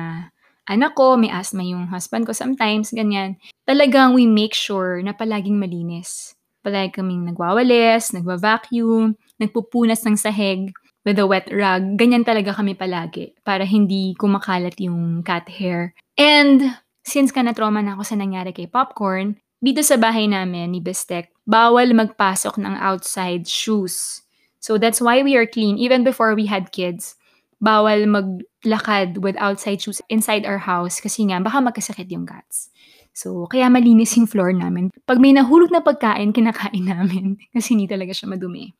anak 0.66 0.98
ko, 0.98 1.14
may 1.14 1.30
asthma 1.30 1.62
yung 1.62 1.86
husband 1.92 2.26
ko 2.26 2.32
sometimes, 2.34 2.90
ganyan. 2.90 3.38
Talagang 3.68 4.16
we 4.16 4.26
make 4.26 4.56
sure 4.56 4.98
na 5.04 5.14
palaging 5.14 5.60
malinis. 5.60 6.34
Palagi 6.66 6.98
kaming 6.98 7.30
nagwawalis, 7.30 8.10
nagwa-vacuum, 8.16 9.14
nagpupunas 9.40 10.02
ng 10.04 10.16
sahig 10.16 10.72
with 11.06 11.22
a 11.22 11.26
wet 11.26 11.46
rag. 11.54 11.94
Ganyan 11.94 12.26
talaga 12.26 12.56
kami 12.56 12.74
palagi 12.74 13.36
para 13.46 13.62
hindi 13.62 14.18
kumakalat 14.18 14.74
yung 14.82 15.22
cat 15.22 15.46
hair. 15.46 15.94
And 16.18 16.74
since 17.06 17.30
ka 17.30 17.40
na-trauma 17.46 17.80
na 17.80 17.94
ako 17.94 18.02
sa 18.02 18.16
nangyari 18.18 18.50
kay 18.50 18.66
Popcorn, 18.66 19.38
dito 19.62 19.80
sa 19.86 19.96
bahay 19.96 20.26
namin 20.26 20.74
ni 20.74 20.82
Bestek, 20.82 21.30
bawal 21.46 21.94
magpasok 21.94 22.58
ng 22.58 22.74
outside 22.76 23.46
shoes. 23.46 24.26
So 24.58 24.76
that's 24.76 24.98
why 24.98 25.22
we 25.22 25.38
are 25.38 25.46
clean. 25.46 25.78
Even 25.78 26.02
before 26.02 26.34
we 26.34 26.50
had 26.50 26.74
kids, 26.74 27.14
bawal 27.62 28.04
maglakad 28.04 29.22
with 29.22 29.38
outside 29.38 29.80
shoes 29.80 30.02
inside 30.10 30.44
our 30.44 30.60
house 30.60 31.00
kasi 31.00 31.24
nga 31.30 31.40
baka 31.40 31.62
magkasakit 31.62 32.10
yung 32.10 32.26
cats. 32.26 32.68
So, 33.16 33.48
kaya 33.48 33.72
malinis 33.72 34.12
yung 34.20 34.28
floor 34.28 34.52
namin. 34.52 34.92
Pag 35.08 35.24
may 35.24 35.32
nahulog 35.32 35.72
na 35.72 35.80
pagkain, 35.80 36.36
kinakain 36.36 36.84
namin 36.92 37.40
kasi 37.48 37.72
hindi 37.72 37.88
talaga 37.88 38.12
siya 38.12 38.28
madumi. 38.28 38.76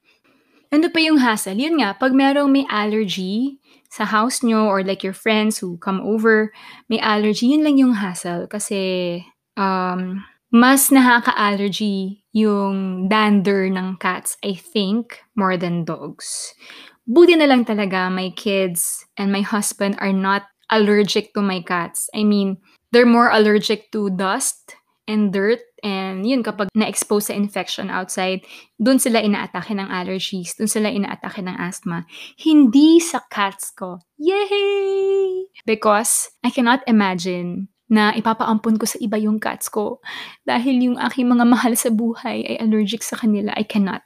Ano 0.75 0.91
pa 0.91 0.99
yung 0.99 1.23
hassle? 1.23 1.59
Yun 1.59 1.79
nga, 1.79 1.95
pag 1.95 2.11
merong 2.11 2.51
may 2.51 2.67
allergy 2.67 3.63
sa 3.87 4.03
house 4.03 4.43
nyo 4.43 4.67
or 4.67 4.83
like 4.83 5.07
your 5.07 5.15
friends 5.15 5.59
who 5.63 5.79
come 5.79 6.03
over, 6.03 6.51
may 6.91 6.99
allergy, 6.99 7.55
yun 7.55 7.63
lang 7.63 7.79
yung 7.79 7.95
hassle 7.95 8.51
kasi 8.51 9.23
um, 9.55 10.27
mas 10.51 10.91
nakaka-allergy 10.91 12.23
yung 12.35 13.07
dander 13.09 13.71
ng 13.71 13.97
cats, 14.03 14.37
I 14.43 14.55
think, 14.59 15.23
more 15.39 15.57
than 15.57 15.87
dogs. 15.87 16.55
Buti 17.07 17.39
na 17.39 17.47
lang 17.47 17.63
talaga 17.63 18.11
my 18.11 18.35
kids 18.35 19.07
and 19.15 19.31
my 19.31 19.47
husband 19.47 19.95
are 20.03 20.13
not 20.13 20.51
allergic 20.71 21.31
to 21.35 21.43
my 21.43 21.63
cats. 21.63 22.11
I 22.11 22.27
mean, 22.27 22.59
they're 22.91 23.07
more 23.07 23.31
allergic 23.31 23.95
to 23.95 24.11
dust 24.11 24.75
and 25.07 25.31
dirt 25.33 25.63
and 25.87 26.27
yun 26.27 26.43
kapag 26.43 26.67
na-expose 26.75 27.31
sa 27.31 27.39
infection 27.39 27.87
outside, 27.87 28.43
dun 28.75 28.99
sila 28.99 29.23
inaatake 29.23 29.71
ng 29.71 29.87
allergies, 29.87 30.59
dun 30.59 30.67
sila 30.67 30.91
inaatake 30.91 31.39
ng 31.47 31.55
asthma. 31.55 32.03
Hindi 32.35 32.99
sa 32.99 33.23
cats 33.31 33.71
ko. 33.71 34.03
Yay! 34.19 35.47
Because 35.63 36.35
I 36.43 36.51
cannot 36.51 36.83
imagine 36.91 37.71
na 37.87 38.11
ipapaampon 38.19 38.83
ko 38.83 38.87
sa 38.91 38.99
iba 38.99 39.15
yung 39.15 39.39
cats 39.39 39.71
ko 39.71 40.03
dahil 40.43 40.83
yung 40.83 40.99
aking 40.99 41.31
mga 41.31 41.47
mahal 41.47 41.79
sa 41.79 41.95
buhay 41.95 42.43
ay 42.43 42.57
allergic 42.59 43.07
sa 43.07 43.15
kanila. 43.15 43.55
I 43.55 43.63
cannot. 43.63 44.03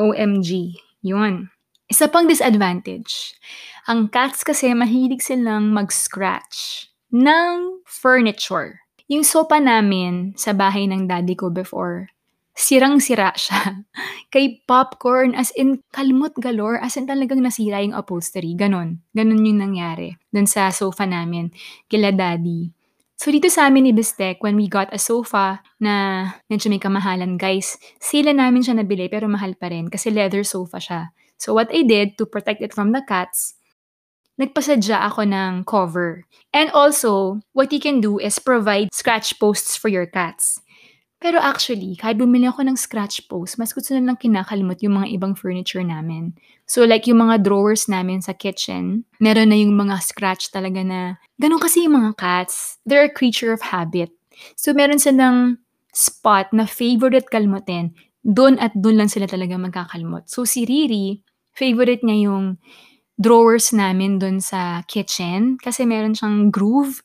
OMG. 0.00 0.80
Yun. 1.04 1.52
Isa 1.86 2.10
pang 2.10 2.26
disadvantage, 2.26 3.38
ang 3.86 4.10
cats 4.10 4.42
kasi 4.42 4.74
mahilig 4.74 5.22
silang 5.22 5.70
mag-scratch 5.70 6.90
ng 7.14 7.86
furniture. 7.86 8.85
Yung 9.06 9.22
sopa 9.22 9.62
namin 9.62 10.34
sa 10.34 10.50
bahay 10.50 10.90
ng 10.90 11.06
daddy 11.06 11.38
ko 11.38 11.50
before, 11.50 12.10
sirang-sira 12.56 13.30
siya. 13.42 13.86
Kay 14.32 14.66
popcorn, 14.66 15.36
as 15.36 15.54
in, 15.54 15.84
kalmot 15.94 16.34
galore, 16.42 16.82
as 16.82 16.98
in 16.98 17.06
talagang 17.06 17.44
nasira 17.44 17.78
yung 17.84 17.94
upholstery. 17.94 18.58
Ganon. 18.58 18.98
Ganon 19.14 19.46
yung 19.46 19.62
nangyari. 19.62 20.18
Dun 20.32 20.50
sa 20.50 20.74
sofa 20.74 21.06
namin, 21.06 21.54
kila 21.86 22.10
daddy. 22.10 22.74
So, 23.16 23.32
dito 23.32 23.48
sa 23.48 23.72
amin 23.72 23.88
ni 23.88 23.92
Bistek, 23.96 24.44
when 24.44 24.60
we 24.60 24.68
got 24.68 24.92
a 24.92 25.00
sofa 25.00 25.64
na 25.80 26.26
medyo 26.52 26.68
may 26.68 26.82
kamahalan, 26.82 27.40
guys, 27.40 27.80
sila 27.96 28.34
namin 28.36 28.60
siya 28.60 28.76
nabili 28.76 29.08
pero 29.08 29.24
mahal 29.24 29.56
pa 29.56 29.72
rin 29.72 29.88
kasi 29.88 30.12
leather 30.12 30.44
sofa 30.44 30.76
siya. 30.76 31.16
So 31.36 31.52
what 31.52 31.68
I 31.72 31.84
did 31.84 32.16
to 32.18 32.24
protect 32.24 32.64
it 32.64 32.72
from 32.72 32.92
the 32.92 33.04
cats, 33.04 33.56
nagpasadya 34.36 35.00
ako 35.08 35.24
ng 35.24 35.64
cover. 35.64 36.24
And 36.52 36.70
also, 36.72 37.40
what 37.52 37.72
you 37.72 37.80
can 37.80 38.00
do 38.00 38.20
is 38.20 38.38
provide 38.38 38.92
scratch 38.92 39.36
posts 39.40 39.76
for 39.76 39.88
your 39.88 40.06
cats. 40.06 40.60
Pero 41.16 41.40
actually, 41.40 41.96
kahit 41.96 42.20
bumili 42.20 42.44
ako 42.44 42.68
ng 42.68 42.76
scratch 42.76 43.24
post, 43.24 43.56
mas 43.56 43.72
gusto 43.72 43.96
na 43.96 44.04
lang 44.04 44.20
kinakalimot 44.20 44.84
yung 44.84 45.00
mga 45.00 45.16
ibang 45.16 45.32
furniture 45.32 45.80
namin. 45.80 46.36
So 46.68 46.84
like 46.84 47.08
yung 47.08 47.24
mga 47.24 47.40
drawers 47.40 47.88
namin 47.88 48.20
sa 48.20 48.36
kitchen, 48.36 49.08
meron 49.16 49.48
na 49.48 49.56
yung 49.56 49.72
mga 49.72 49.96
scratch 50.04 50.52
talaga 50.52 50.84
na, 50.84 51.16
ganun 51.40 51.58
kasi 51.58 51.88
yung 51.88 51.96
mga 51.96 52.20
cats, 52.20 52.76
they're 52.84 53.08
a 53.08 53.12
creature 53.12 53.48
of 53.48 53.64
habit. 53.64 54.12
So 54.60 54.76
meron 54.76 55.00
silang 55.00 55.56
spot 55.96 56.52
na 56.52 56.68
favorite 56.68 57.32
kalmutin, 57.32 57.96
doon 58.20 58.60
at 58.60 58.76
doon 58.76 59.00
lang 59.00 59.08
sila 59.08 59.24
talaga 59.24 59.56
magkakalmot. 59.56 60.28
So 60.28 60.44
si 60.44 60.68
Riri, 60.68 61.24
favorite 61.56 62.04
niya 62.04 62.28
yung 62.28 62.60
drawers 63.16 63.72
namin 63.72 64.20
doon 64.20 64.38
sa 64.40 64.84
kitchen 64.84 65.56
kasi 65.60 65.88
meron 65.88 66.12
siyang 66.12 66.52
groove. 66.52 67.00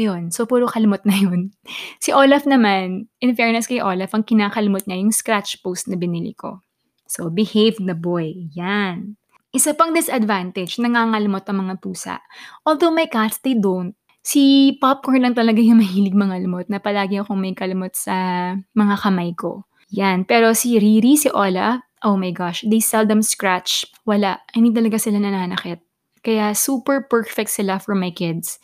Yun. 0.00 0.32
So, 0.32 0.48
puro 0.48 0.64
kalmot 0.64 1.04
na 1.04 1.16
yun. 1.16 1.52
Si 2.04 2.08
Olaf 2.16 2.48
naman, 2.48 3.12
in 3.20 3.36
fairness 3.36 3.68
kay 3.68 3.84
Olaf, 3.84 4.16
ang 4.16 4.24
kinakalmot 4.24 4.88
niya 4.88 4.96
yung 4.96 5.12
scratch 5.12 5.60
post 5.60 5.84
na 5.92 6.00
binili 6.00 6.32
ko. 6.32 6.64
So, 7.04 7.28
behave 7.28 7.76
na 7.84 7.92
boy. 7.92 8.48
Yan. 8.56 9.20
Isa 9.52 9.76
pang 9.76 9.92
disadvantage, 9.92 10.78
nangangalmot 10.80 11.44
ang 11.44 11.68
mga 11.68 11.74
pusa. 11.82 12.22
Although 12.64 12.94
my 12.94 13.10
cats, 13.10 13.42
they 13.44 13.58
don't. 13.58 13.98
Si 14.24 14.76
Popcorn 14.78 15.26
lang 15.26 15.36
talaga 15.36 15.60
yung 15.60 15.80
mahilig 15.84 16.16
mangalmot 16.16 16.72
na 16.72 16.80
palagi 16.80 17.20
akong 17.20 17.36
may 17.36 17.52
kalmot 17.52 17.92
sa 17.92 18.14
mga 18.72 18.94
kamay 18.96 19.36
ko. 19.36 19.68
Yan. 19.92 20.24
Pero 20.24 20.54
si 20.54 20.78
Riri, 20.78 21.18
si 21.18 21.28
Olaf, 21.34 21.82
Oh 22.00 22.16
my 22.16 22.32
gosh, 22.32 22.64
they 22.64 22.80
seldom 22.80 23.20
scratch. 23.20 23.84
Wala. 24.08 24.40
Hindi 24.56 24.72
talaga 24.72 24.96
sila 24.96 25.20
nananakit. 25.20 25.84
Kaya 26.20 26.52
super 26.56 27.04
perfect 27.04 27.52
sila 27.52 27.80
for 27.80 27.96
my 27.96 28.12
kids. 28.12 28.60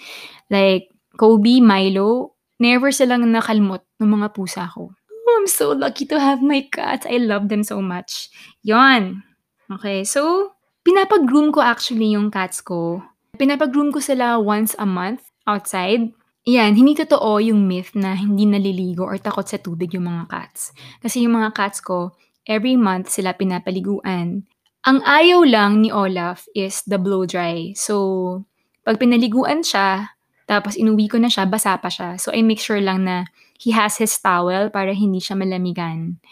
Like, 0.49 0.89
Kobe, 1.17 1.61
Milo, 1.61 2.37
never 2.61 2.93
silang 2.93 3.25
nakalmot 3.29 3.85
ng 4.01 4.09
mga 4.09 4.29
pusa 4.37 4.69
ko. 4.69 4.93
Oh, 4.93 5.35
I'm 5.41 5.49
so 5.49 5.73
lucky 5.73 6.05
to 6.09 6.21
have 6.21 6.41
my 6.45 6.65
cats. 6.69 7.05
I 7.09 7.21
love 7.21 7.49
them 7.49 7.65
so 7.65 7.81
much. 7.81 8.29
Yon. 8.65 9.25
Okay, 9.69 10.05
so, 10.05 10.53
pinapag-groom 10.85 11.51
ko 11.51 11.61
actually 11.65 12.15
yung 12.15 12.31
cats 12.31 12.61
ko. 12.61 13.03
Pinapag-groom 13.37 13.93
ko 13.93 14.01
sila 14.01 14.41
once 14.41 14.77
a 14.79 14.87
month 14.87 15.29
outside. 15.45 16.13
Yan, 16.47 16.79
hindi 16.79 16.95
totoo 16.95 17.43
yung 17.43 17.67
myth 17.67 17.99
na 17.99 18.15
hindi 18.15 18.47
naliligo 18.47 19.03
or 19.03 19.19
takot 19.19 19.43
sa 19.43 19.59
tubig 19.59 19.91
yung 19.99 20.07
mga 20.07 20.31
cats. 20.31 20.71
Kasi 21.03 21.27
yung 21.27 21.35
mga 21.35 21.51
cats 21.59 21.83
ko, 21.83 22.15
every 22.47 22.79
month 22.79 23.11
sila 23.11 23.35
pinapaliguan. 23.35 24.47
Ang 24.87 25.03
ayaw 25.03 25.43
lang 25.43 25.83
ni 25.83 25.91
Olaf 25.91 26.47
is 26.55 26.87
the 26.87 26.97
blow 26.97 27.27
dry. 27.27 27.75
So, 27.75 28.47
pag 28.87 29.03
pinaliguan 29.03 29.67
siya, 29.67 30.15
tapos 30.47 30.79
inuwi 30.79 31.11
ko 31.11 31.19
na 31.19 31.27
siya, 31.27 31.51
basa 31.51 31.75
pa 31.83 31.91
siya. 31.91 32.15
So, 32.23 32.31
I 32.31 32.47
make 32.47 32.63
sure 32.63 32.79
lang 32.79 33.03
na 33.03 33.27
he 33.59 33.75
has 33.75 33.99
his 33.99 34.15
towel 34.23 34.71
para 34.71 34.95
hindi 34.95 35.19
siya 35.19 35.35
malamigan. 35.35 36.23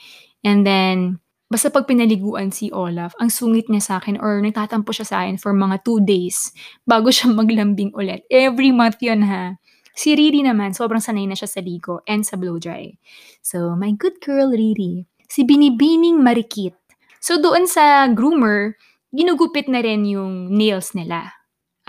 And 0.46 0.62
then, 0.62 1.18
basta 1.50 1.66
pag 1.66 1.90
pinaliguan 1.90 2.55
si 2.55 2.70
Olaf, 2.70 3.18
ang 3.18 3.35
sungit 3.35 3.66
niya 3.66 3.83
sa 3.83 3.94
akin 3.98 4.22
or 4.22 4.38
nagtatampo 4.38 4.94
siya 4.94 5.07
sa 5.11 5.16
akin 5.27 5.35
for 5.35 5.50
mga 5.50 5.83
two 5.83 5.98
days 6.07 6.55
bago 6.87 7.11
siya 7.11 7.35
maglambing 7.38 7.90
ulit. 7.90 8.22
Every 8.31 8.70
month 8.70 9.03
yun 9.03 9.27
ha. 9.27 9.59
Si 9.94 10.14
Riri 10.14 10.46
naman, 10.46 10.79
sobrang 10.79 11.03
sanay 11.03 11.27
na 11.27 11.38
siya 11.38 11.50
sa 11.50 11.62
ligo 11.62 12.03
and 12.07 12.22
sa 12.22 12.38
blow 12.38 12.62
dry. 12.62 12.98
So, 13.42 13.74
my 13.74 13.94
good 13.98 14.22
girl 14.22 14.55
Riri 14.55 15.11
si 15.35 15.42
Binibining 15.42 16.23
Marikit. 16.23 16.79
So 17.18 17.42
doon 17.42 17.66
sa 17.66 18.07
groomer, 18.07 18.79
ginugupit 19.11 19.66
na 19.66 19.83
rin 19.83 20.07
yung 20.07 20.55
nails 20.55 20.94
nila. 20.94 21.35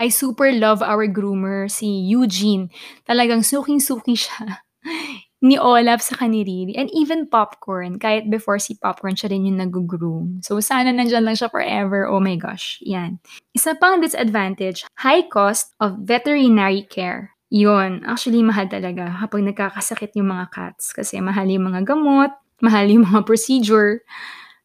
I 0.02 0.10
super 0.10 0.50
love 0.50 0.82
our 0.82 1.06
groomer, 1.06 1.70
si 1.70 1.86
Eugene. 2.10 2.74
Talagang 3.06 3.46
suking-suki 3.46 4.18
siya 4.18 4.66
ni 5.46 5.54
Olaf 5.62 6.02
sa 6.02 6.18
kaniriri. 6.18 6.74
And 6.74 6.90
even 6.90 7.30
Popcorn, 7.30 8.02
kahit 8.02 8.26
before 8.26 8.58
si 8.58 8.74
Popcorn 8.82 9.14
siya 9.14 9.30
rin 9.30 9.46
yung 9.46 9.62
nag-groom. 9.62 10.42
So 10.42 10.58
sana 10.58 10.90
nandyan 10.90 11.22
lang 11.22 11.38
siya 11.38 11.46
forever. 11.46 12.10
Oh 12.10 12.18
my 12.18 12.34
gosh, 12.34 12.82
yan. 12.82 13.22
Isa 13.54 13.78
pang 13.78 14.02
disadvantage, 14.02 14.82
high 14.98 15.22
cost 15.22 15.70
of 15.78 16.02
veterinary 16.02 16.82
care. 16.82 17.30
Yun, 17.46 18.02
actually 18.02 18.42
mahal 18.42 18.66
talaga 18.66 19.06
kapag 19.22 19.46
nagkakasakit 19.46 20.18
yung 20.18 20.34
mga 20.34 20.50
cats 20.50 20.90
kasi 20.90 21.22
mahal 21.22 21.46
yung 21.46 21.70
mga 21.70 21.86
gamot, 21.86 22.34
mahal 22.60 22.88
yung 22.88 23.04
mga 23.06 23.26
procedure. 23.26 24.02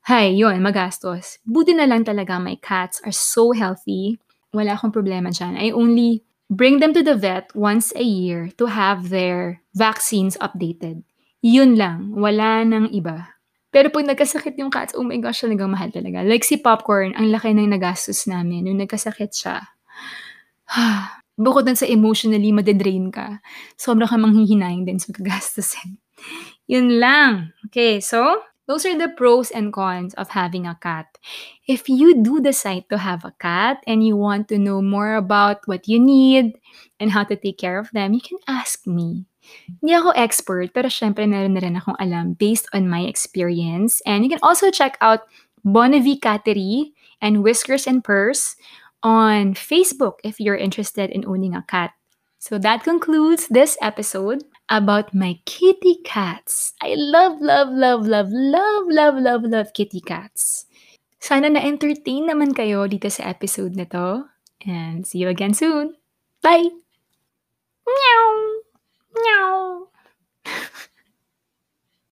Hay, 0.09 0.33
yun, 0.33 0.63
magastos. 0.65 1.37
Buti 1.45 1.77
na 1.77 1.85
lang 1.85 2.01
talaga 2.01 2.41
my 2.41 2.57
cats 2.59 2.97
are 3.05 3.13
so 3.13 3.53
healthy. 3.53 4.17
Wala 4.51 4.75
akong 4.75 4.91
problema 4.91 5.29
dyan. 5.29 5.55
I 5.55 5.71
only 5.71 6.25
bring 6.51 6.81
them 6.83 6.91
to 6.91 7.05
the 7.05 7.15
vet 7.15 7.53
once 7.55 7.95
a 7.95 8.03
year 8.03 8.51
to 8.59 8.67
have 8.67 9.13
their 9.13 9.61
vaccines 9.77 10.35
updated. 10.41 11.05
Yun 11.39 11.79
lang. 11.79 12.17
Wala 12.17 12.65
nang 12.67 12.91
iba. 12.91 13.31
Pero 13.71 13.87
pag 13.87 14.03
nagkasakit 14.03 14.59
yung 14.59 14.67
cats, 14.67 14.91
oh 14.91 15.05
my 15.05 15.15
gosh, 15.23 15.47
talagang 15.47 15.71
mahal 15.71 15.87
talaga. 15.87 16.27
Like 16.27 16.43
si 16.43 16.59
Popcorn, 16.59 17.15
ang 17.15 17.31
laki 17.31 17.55
ng 17.55 17.71
nagastos 17.71 18.27
namin 18.27 18.67
nung 18.67 18.83
nagkasakit 18.83 19.31
siya. 19.31 19.63
Bukod 21.39 21.65
dun 21.65 21.79
sa 21.79 21.87
emotionally 21.87 22.51
madedrain 22.51 23.09
ka, 23.09 23.39
sobrang 23.79 24.09
ka 24.09 24.19
manghihinayin 24.19 24.83
din 24.83 24.99
sa 24.99 25.15
kagastusin. 25.15 25.97
Yun 26.71 26.99
lang. 26.99 27.55
Okay, 27.67 27.99
so 27.99 28.43
those 28.67 28.85
are 28.85 28.95
the 28.95 29.09
pros 29.09 29.51
and 29.51 29.73
cons 29.73 30.13
of 30.15 30.31
having 30.31 30.67
a 30.67 30.77
cat. 30.79 31.07
If 31.67 31.89
you 31.89 32.21
do 32.21 32.39
decide 32.39 32.87
to 32.91 32.97
have 32.97 33.25
a 33.25 33.35
cat 33.39 33.83
and 33.87 34.05
you 34.05 34.15
want 34.15 34.47
to 34.49 34.59
know 34.59 34.81
more 34.81 35.15
about 35.15 35.65
what 35.65 35.87
you 35.87 35.99
need 35.99 36.59
and 36.99 37.11
how 37.11 37.23
to 37.25 37.35
take 37.35 37.57
care 37.57 37.79
of 37.79 37.91
them, 37.91 38.13
you 38.13 38.21
can 38.21 38.39
ask 38.47 38.85
me. 38.87 39.25
Hindi 39.81 39.93
ako 39.97 40.13
expert, 40.13 40.71
pero 40.71 40.87
syempre 40.87 41.25
meron 41.25 41.57
na 41.57 41.61
rin 41.65 41.75
akong 41.75 41.97
alam 41.97 42.37
based 42.37 42.69
on 42.71 42.87
my 42.87 43.03
experience. 43.03 43.99
And 44.05 44.23
you 44.23 44.29
can 44.29 44.43
also 44.45 44.69
check 44.69 44.95
out 45.01 45.25
Bonnevie 45.65 46.21
Cattery 46.21 46.93
and 47.21 47.43
Whiskers 47.43 47.85
and 47.85 48.03
Purse 48.03 48.55
on 49.03 49.53
Facebook 49.53 50.21
if 50.23 50.39
you're 50.39 50.57
interested 50.57 51.09
in 51.09 51.25
owning 51.25 51.55
a 51.55 51.65
cat. 51.67 51.91
So 52.41 52.57
that 52.57 52.83
concludes 52.83 53.47
this 53.53 53.77
episode 53.81 54.41
about 54.69 55.13
my 55.13 55.37
kitty 55.45 56.01
cats. 56.01 56.73
I 56.81 56.95
love, 56.97 57.37
love, 57.37 57.69
love, 57.69 58.01
love, 58.07 58.29
love, 58.31 58.85
love, 58.89 59.15
love, 59.21 59.43
love 59.45 59.69
kitty 59.77 60.01
cats. 60.01 60.65
Sana 61.21 61.53
na-entertain 61.53 62.33
naman 62.33 62.57
kayo 62.57 62.89
dito 62.89 63.13
sa 63.13 63.29
episode 63.29 63.77
na 63.77 63.85
'to 63.85 64.25
and 64.65 65.05
see 65.05 65.21
you 65.21 65.29
again 65.29 65.53
soon. 65.53 65.93
Bye! 66.41 66.65
Meow! 67.85 68.29
Meow. 69.13 69.90